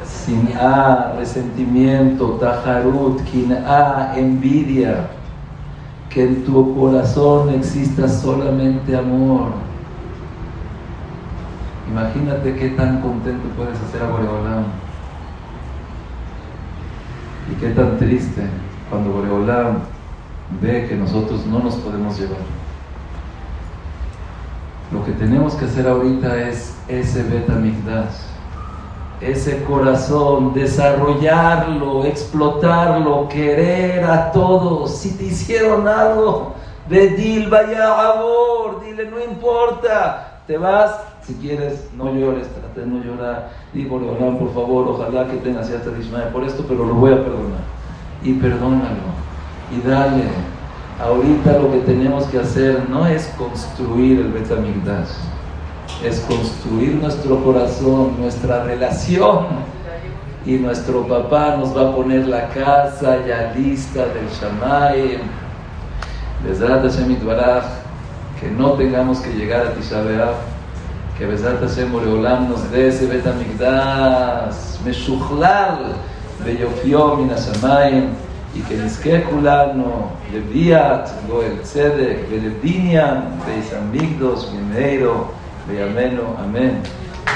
[0.05, 3.20] sin a resentimiento, tajarut,
[3.66, 5.09] a envidia,
[6.11, 9.66] que en tu corazón exista solamente amor
[11.89, 14.64] Imagínate qué tan contento puedes hacer a Boreolam.
[17.51, 18.43] Y qué tan triste
[18.91, 19.78] cuando Boreolam
[20.61, 22.39] ve que nosotros no nos podemos llevar.
[24.93, 28.14] Lo que tenemos que hacer ahorita es ese Betamigdash,
[29.20, 34.97] ese corazón, desarrollarlo, explotarlo, querer a todos.
[34.97, 36.55] Si te hicieron algo,
[36.89, 42.87] de Dil vaya favor, dile no importa, te vas, si quieres, no llores, trata de
[42.87, 43.51] no llorar.
[43.74, 47.16] Y por por favor, ojalá que tengas cierta dismaya por esto, pero lo voy a
[47.16, 47.76] perdonar.
[48.27, 49.14] Y perdónalo.
[49.70, 50.24] Y dale.
[51.01, 55.11] Ahorita lo que tenemos que hacer no es construir el Betamigdash,
[56.03, 59.47] es construir nuestro corazón, nuestra relación.
[60.45, 65.20] Y nuestro papá nos va a poner la casa ya lista del Shamayim.
[66.45, 67.16] Besrat Hashem
[68.41, 70.03] que no tengamos que llegar a Tisha
[71.16, 74.79] que Besat Hashem Boreolam nos dé ese Bet Amigdash
[76.45, 78.11] Beyofio Minasamayim,
[78.55, 85.28] y que Nizke Kulano, Leviat, Goel Tzedek, Belebinian, Beis Amigdos, Mimeiro,
[85.68, 86.80] Beyameno, Amén.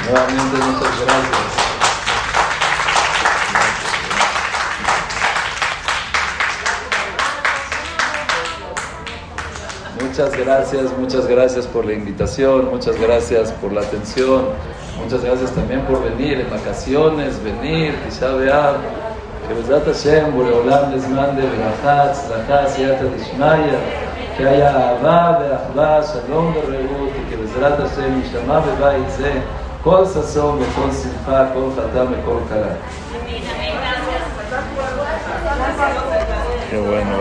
[0.07, 1.60] Nuevamente muchas gracias.
[10.10, 14.45] Muchas gracias, muchas gracias por la invitación, muchas gracias por la atención,
[15.01, 18.76] muchas gracias también por venir en vacaciones, venir, Tisha B'Av,
[19.47, 23.80] que Bezat Hashem, Boreolam les mande Berachat, Tzlachá, Siyata Dishmaya,
[24.38, 29.41] que haya Ahava, Be'achva, Shalom, Berreut, y que Bezat Hashem, Yishama Bebait Ze,
[29.86, 32.74] כל ששון וכל שמחה, כל חתם וכל קלה.
[36.72, 37.16] Qué bueno,